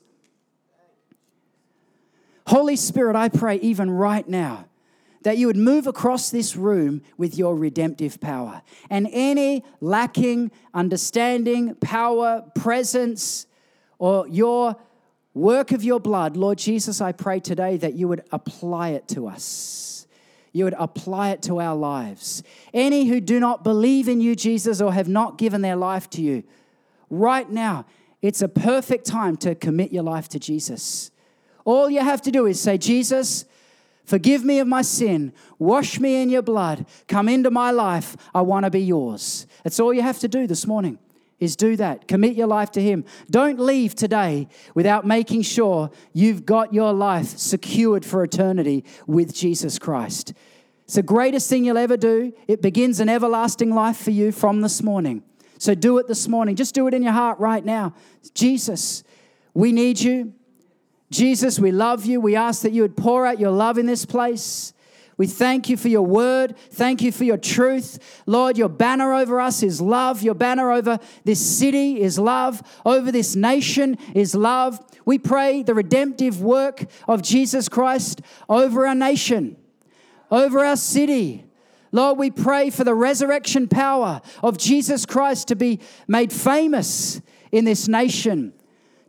Holy 2.46 2.76
Spirit, 2.76 3.14
I 3.14 3.28
pray 3.28 3.56
even 3.56 3.90
right 3.90 4.26
now 4.26 4.68
that 5.22 5.36
you 5.36 5.46
would 5.46 5.56
move 5.56 5.86
across 5.86 6.30
this 6.30 6.56
room 6.56 7.02
with 7.16 7.36
your 7.36 7.56
redemptive 7.56 8.20
power. 8.20 8.62
And 8.88 9.08
any 9.12 9.64
lacking 9.80 10.50
understanding, 10.72 11.74
power, 11.76 12.44
presence, 12.54 13.46
or 13.98 14.26
your 14.28 14.76
work 15.34 15.72
of 15.72 15.84
your 15.84 16.00
blood, 16.00 16.36
Lord 16.36 16.58
Jesus, 16.58 17.00
I 17.00 17.12
pray 17.12 17.40
today 17.40 17.76
that 17.78 17.94
you 17.94 18.08
would 18.08 18.24
apply 18.32 18.90
it 18.90 19.08
to 19.08 19.26
us. 19.26 19.97
You 20.58 20.64
would 20.64 20.74
apply 20.76 21.30
it 21.30 21.42
to 21.42 21.60
our 21.60 21.76
lives. 21.76 22.42
Any 22.74 23.06
who 23.06 23.20
do 23.20 23.38
not 23.38 23.62
believe 23.62 24.08
in 24.08 24.20
you, 24.20 24.34
Jesus, 24.34 24.80
or 24.80 24.92
have 24.92 25.06
not 25.06 25.38
given 25.38 25.60
their 25.62 25.76
life 25.76 26.10
to 26.10 26.20
you, 26.20 26.42
right 27.08 27.48
now, 27.48 27.86
it's 28.22 28.42
a 28.42 28.48
perfect 28.48 29.06
time 29.06 29.36
to 29.36 29.54
commit 29.54 29.92
your 29.92 30.02
life 30.02 30.28
to 30.30 30.40
Jesus. 30.40 31.12
All 31.64 31.88
you 31.88 32.00
have 32.00 32.20
to 32.22 32.32
do 32.32 32.46
is 32.46 32.60
say, 32.60 32.76
Jesus, 32.76 33.44
forgive 34.04 34.44
me 34.44 34.58
of 34.58 34.66
my 34.66 34.82
sin, 34.82 35.32
wash 35.60 36.00
me 36.00 36.20
in 36.20 36.28
your 36.28 36.42
blood, 36.42 36.86
come 37.06 37.28
into 37.28 37.52
my 37.52 37.70
life. 37.70 38.16
I 38.34 38.40
want 38.40 38.64
to 38.64 38.70
be 38.70 38.80
yours. 38.80 39.46
That's 39.62 39.78
all 39.78 39.94
you 39.94 40.02
have 40.02 40.18
to 40.18 40.28
do 40.28 40.48
this 40.48 40.66
morning 40.66 40.98
is 41.38 41.54
do 41.54 41.76
that. 41.76 42.08
Commit 42.08 42.34
your 42.34 42.48
life 42.48 42.72
to 42.72 42.82
Him. 42.82 43.04
Don't 43.30 43.60
leave 43.60 43.94
today 43.94 44.48
without 44.74 45.06
making 45.06 45.42
sure 45.42 45.90
you've 46.12 46.44
got 46.44 46.74
your 46.74 46.92
life 46.92 47.38
secured 47.38 48.04
for 48.04 48.24
eternity 48.24 48.84
with 49.06 49.32
Jesus 49.32 49.78
Christ. 49.78 50.32
It's 50.88 50.94
the 50.94 51.02
greatest 51.02 51.50
thing 51.50 51.66
you'll 51.66 51.76
ever 51.76 51.98
do. 51.98 52.32
It 52.46 52.62
begins 52.62 52.98
an 52.98 53.10
everlasting 53.10 53.74
life 53.74 53.98
for 53.98 54.10
you 54.10 54.32
from 54.32 54.62
this 54.62 54.82
morning. 54.82 55.22
So 55.58 55.74
do 55.74 55.98
it 55.98 56.08
this 56.08 56.26
morning. 56.26 56.56
Just 56.56 56.74
do 56.74 56.86
it 56.86 56.94
in 56.94 57.02
your 57.02 57.12
heart 57.12 57.38
right 57.38 57.62
now. 57.62 57.92
Jesus, 58.32 59.04
we 59.52 59.70
need 59.70 60.00
you. 60.00 60.32
Jesus, 61.10 61.58
we 61.58 61.72
love 61.72 62.06
you. 62.06 62.22
We 62.22 62.36
ask 62.36 62.62
that 62.62 62.72
you 62.72 62.80
would 62.80 62.96
pour 62.96 63.26
out 63.26 63.38
your 63.38 63.50
love 63.50 63.76
in 63.76 63.84
this 63.84 64.06
place. 64.06 64.72
We 65.18 65.26
thank 65.26 65.68
you 65.68 65.76
for 65.76 65.88
your 65.88 66.06
word. 66.06 66.56
Thank 66.56 67.02
you 67.02 67.12
for 67.12 67.24
your 67.24 67.36
truth. 67.36 68.22
Lord, 68.24 68.56
your 68.56 68.70
banner 68.70 69.12
over 69.12 69.42
us 69.42 69.62
is 69.62 69.82
love. 69.82 70.22
Your 70.22 70.32
banner 70.32 70.70
over 70.72 70.98
this 71.24 71.44
city 71.44 72.00
is 72.00 72.18
love. 72.18 72.62
Over 72.86 73.12
this 73.12 73.36
nation 73.36 73.98
is 74.14 74.34
love. 74.34 74.80
We 75.04 75.18
pray 75.18 75.62
the 75.62 75.74
redemptive 75.74 76.40
work 76.40 76.86
of 77.06 77.20
Jesus 77.20 77.68
Christ 77.68 78.22
over 78.48 78.86
our 78.86 78.94
nation, 78.94 79.58
over 80.30 80.64
our 80.64 80.76
city. 80.76 81.44
Lord, 81.90 82.18
we 82.18 82.30
pray 82.30 82.70
for 82.70 82.84
the 82.84 82.94
resurrection 82.94 83.66
power 83.66 84.20
of 84.42 84.58
Jesus 84.58 85.06
Christ 85.06 85.48
to 85.48 85.56
be 85.56 85.80
made 86.06 86.32
famous 86.32 87.20
in 87.50 87.64
this 87.64 87.88
nation, 87.88 88.52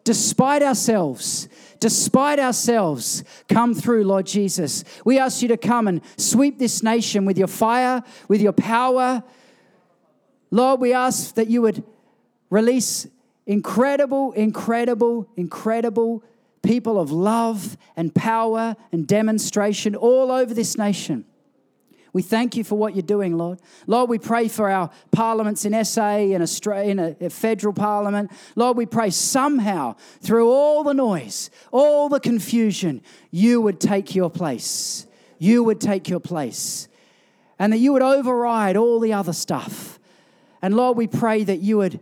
despite 0.03 0.63
ourselves, 0.63 1.49
despite 1.79 2.39
ourselves, 2.39 3.23
come 3.49 3.73
through, 3.73 4.05
Lord 4.05 4.25
Jesus. 4.25 4.83
We 5.03 5.19
ask 5.19 5.41
you 5.41 5.49
to 5.49 5.57
come 5.57 5.87
and 5.87 6.01
sweep 6.17 6.57
this 6.57 6.81
nation 6.81 7.25
with 7.25 7.37
your 7.37 7.47
fire, 7.47 8.01
with 8.29 8.41
your 8.41 8.53
power. 8.53 9.23
Lord, 10.51 10.79
we 10.79 10.93
ask 10.93 11.35
that 11.35 11.49
you 11.49 11.61
would 11.61 11.83
release 12.49 13.07
incredible, 13.45 14.31
incredible, 14.33 15.27
incredible 15.35 16.23
people 16.61 16.99
of 16.99 17.11
love 17.11 17.77
and 17.95 18.13
power 18.13 18.75
and 18.91 19.07
demonstration 19.07 19.95
all 19.95 20.31
over 20.31 20.53
this 20.53 20.77
nation. 20.77 21.25
We 22.11 22.21
thank 22.23 22.55
you 22.55 22.63
for 22.63 22.75
what 22.75 22.95
you're 22.95 23.03
doing, 23.03 23.37
Lord. 23.37 23.59
Lord, 23.85 24.09
we 24.09 24.17
pray 24.17 24.47
for 24.47 24.69
our 24.69 24.89
parliaments 25.11 25.63
in 25.65 25.85
SA 25.85 26.01
and 26.01 26.41
Australia, 26.41 26.89
in 26.89 26.99
a, 26.99 27.15
a 27.21 27.29
federal 27.29 27.73
parliament. 27.73 28.31
Lord, 28.55 28.77
we 28.77 28.87
pray 28.87 29.11
somehow 29.11 29.95
through 30.21 30.49
all 30.49 30.83
the 30.83 30.93
noise, 30.93 31.51
all 31.71 32.09
the 32.09 32.19
confusion, 32.19 33.03
you 33.29 33.61
would 33.61 33.79
take 33.79 34.15
your 34.15 34.31
place. 34.31 35.05
You 35.37 35.63
would 35.63 35.79
take 35.79 36.09
your 36.09 36.19
place. 36.19 36.87
And 37.59 37.73
that 37.73 37.77
you 37.77 37.93
would 37.93 38.01
override 38.01 38.75
all 38.75 38.99
the 38.99 39.13
other 39.13 39.33
stuff. 39.33 39.99
And 40.61 40.75
Lord, 40.75 40.97
we 40.97 41.07
pray 41.07 41.43
that 41.43 41.59
you 41.59 41.77
would 41.77 41.99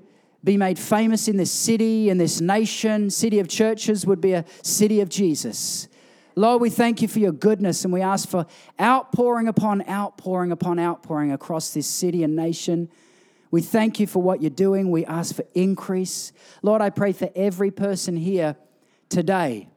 be 0.47 0.55
made 0.55 0.79
famous 0.79 1.27
in 1.27 1.35
this 1.35 1.51
city, 1.51 2.09
in 2.09 2.17
this 2.17 2.39
nation. 2.39 3.09
City 3.09 3.39
of 3.39 3.49
churches 3.49 4.05
would 4.05 4.21
be 4.21 4.31
a 4.31 4.45
city 4.63 5.01
of 5.01 5.09
Jesus. 5.09 5.89
Lord, 6.37 6.61
we 6.61 6.69
thank 6.69 7.01
you 7.01 7.09
for 7.09 7.19
your 7.19 7.33
goodness 7.33 7.83
and 7.83 7.91
we 7.91 8.01
ask 8.01 8.29
for 8.29 8.45
outpouring 8.79 9.49
upon 9.49 9.85
outpouring 9.89 10.53
upon 10.53 10.79
outpouring 10.79 11.33
across 11.33 11.73
this 11.73 11.85
city 11.85 12.23
and 12.23 12.33
nation. 12.33 12.89
We 13.51 13.61
thank 13.61 13.99
you 13.99 14.07
for 14.07 14.21
what 14.21 14.41
you're 14.41 14.49
doing. 14.49 14.89
We 14.89 15.03
ask 15.05 15.35
for 15.35 15.43
increase. 15.53 16.31
Lord, 16.61 16.81
I 16.81 16.91
pray 16.91 17.11
for 17.11 17.29
every 17.35 17.69
person 17.69 18.15
here 18.15 18.55
today. 19.09 19.67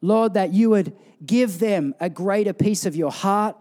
Lord, 0.00 0.34
that 0.34 0.52
you 0.52 0.70
would 0.70 0.96
give 1.24 1.60
them 1.60 1.94
a 2.00 2.10
greater 2.10 2.52
piece 2.52 2.86
of 2.86 2.96
your 2.96 3.12
heart, 3.12 3.56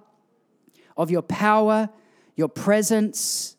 of 0.98 1.12
your 1.12 1.22
power, 1.22 1.90
your 2.36 2.50
presence. 2.50 3.58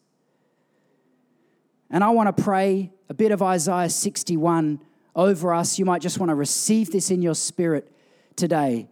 And 1.92 2.02
I 2.02 2.09
want 2.09 2.35
to 2.35 2.42
pray 2.42 2.90
a 3.11 3.14
bit 3.14 3.33
of 3.33 3.42
Isaiah 3.42 3.90
61 3.90 4.81
over 5.14 5.52
us. 5.52 5.78
You 5.78 5.85
might 5.85 6.00
just 6.00 6.18
want 6.18 6.31
to 6.31 6.35
receive 6.35 6.90
this 6.90 7.11
in 7.11 7.20
your 7.20 7.35
spirit 7.35 7.92
today. 8.35 8.88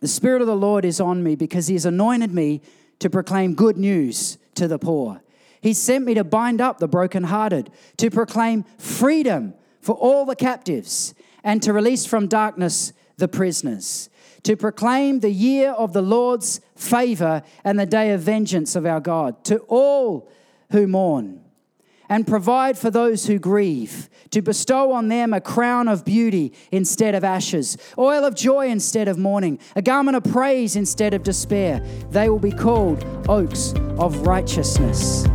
The 0.00 0.08
Spirit 0.08 0.42
of 0.42 0.46
the 0.46 0.54
Lord 0.54 0.84
is 0.84 1.00
on 1.00 1.22
me 1.22 1.34
because 1.34 1.66
He 1.66 1.72
has 1.72 1.86
anointed 1.86 2.30
me 2.30 2.60
to 2.98 3.08
proclaim 3.08 3.54
good 3.54 3.78
news 3.78 4.36
to 4.54 4.68
the 4.68 4.78
poor. 4.78 5.22
He 5.62 5.72
sent 5.72 6.04
me 6.04 6.12
to 6.14 6.24
bind 6.24 6.60
up 6.60 6.78
the 6.78 6.86
brokenhearted, 6.86 7.70
to 7.96 8.10
proclaim 8.10 8.64
freedom 8.76 9.54
for 9.80 9.94
all 9.94 10.26
the 10.26 10.36
captives, 10.36 11.14
and 11.42 11.62
to 11.62 11.72
release 11.72 12.04
from 12.04 12.26
darkness 12.26 12.92
the 13.16 13.28
prisoners, 13.28 14.10
to 14.42 14.56
proclaim 14.56 15.20
the 15.20 15.30
year 15.30 15.70
of 15.70 15.94
the 15.94 16.02
Lord's 16.02 16.60
favor 16.74 17.42
and 17.64 17.80
the 17.80 17.86
day 17.86 18.10
of 18.10 18.20
vengeance 18.20 18.76
of 18.76 18.84
our 18.84 19.00
God 19.00 19.42
to 19.46 19.60
all 19.60 20.30
who 20.70 20.86
mourn 20.86 21.45
and 22.08 22.26
provide 22.26 22.78
for 22.78 22.90
those 22.90 23.26
who 23.26 23.38
grieve, 23.38 24.08
to 24.30 24.42
bestow 24.42 24.92
on 24.92 25.08
them 25.08 25.32
a 25.32 25.40
crown 25.40 25.88
of 25.88 26.04
beauty 26.04 26.52
instead 26.72 27.14
of 27.14 27.24
ashes, 27.24 27.76
oil 27.98 28.24
of 28.24 28.34
joy 28.34 28.68
instead 28.68 29.08
of 29.08 29.18
mourning, 29.18 29.58
a 29.74 29.82
garment 29.82 30.16
of 30.16 30.24
praise 30.24 30.76
instead 30.76 31.14
of 31.14 31.22
despair. 31.22 31.80
They 32.10 32.28
will 32.28 32.38
be 32.38 32.52
called 32.52 33.04
oaks 33.28 33.72
of 33.98 34.26
righteousness. 34.26 35.26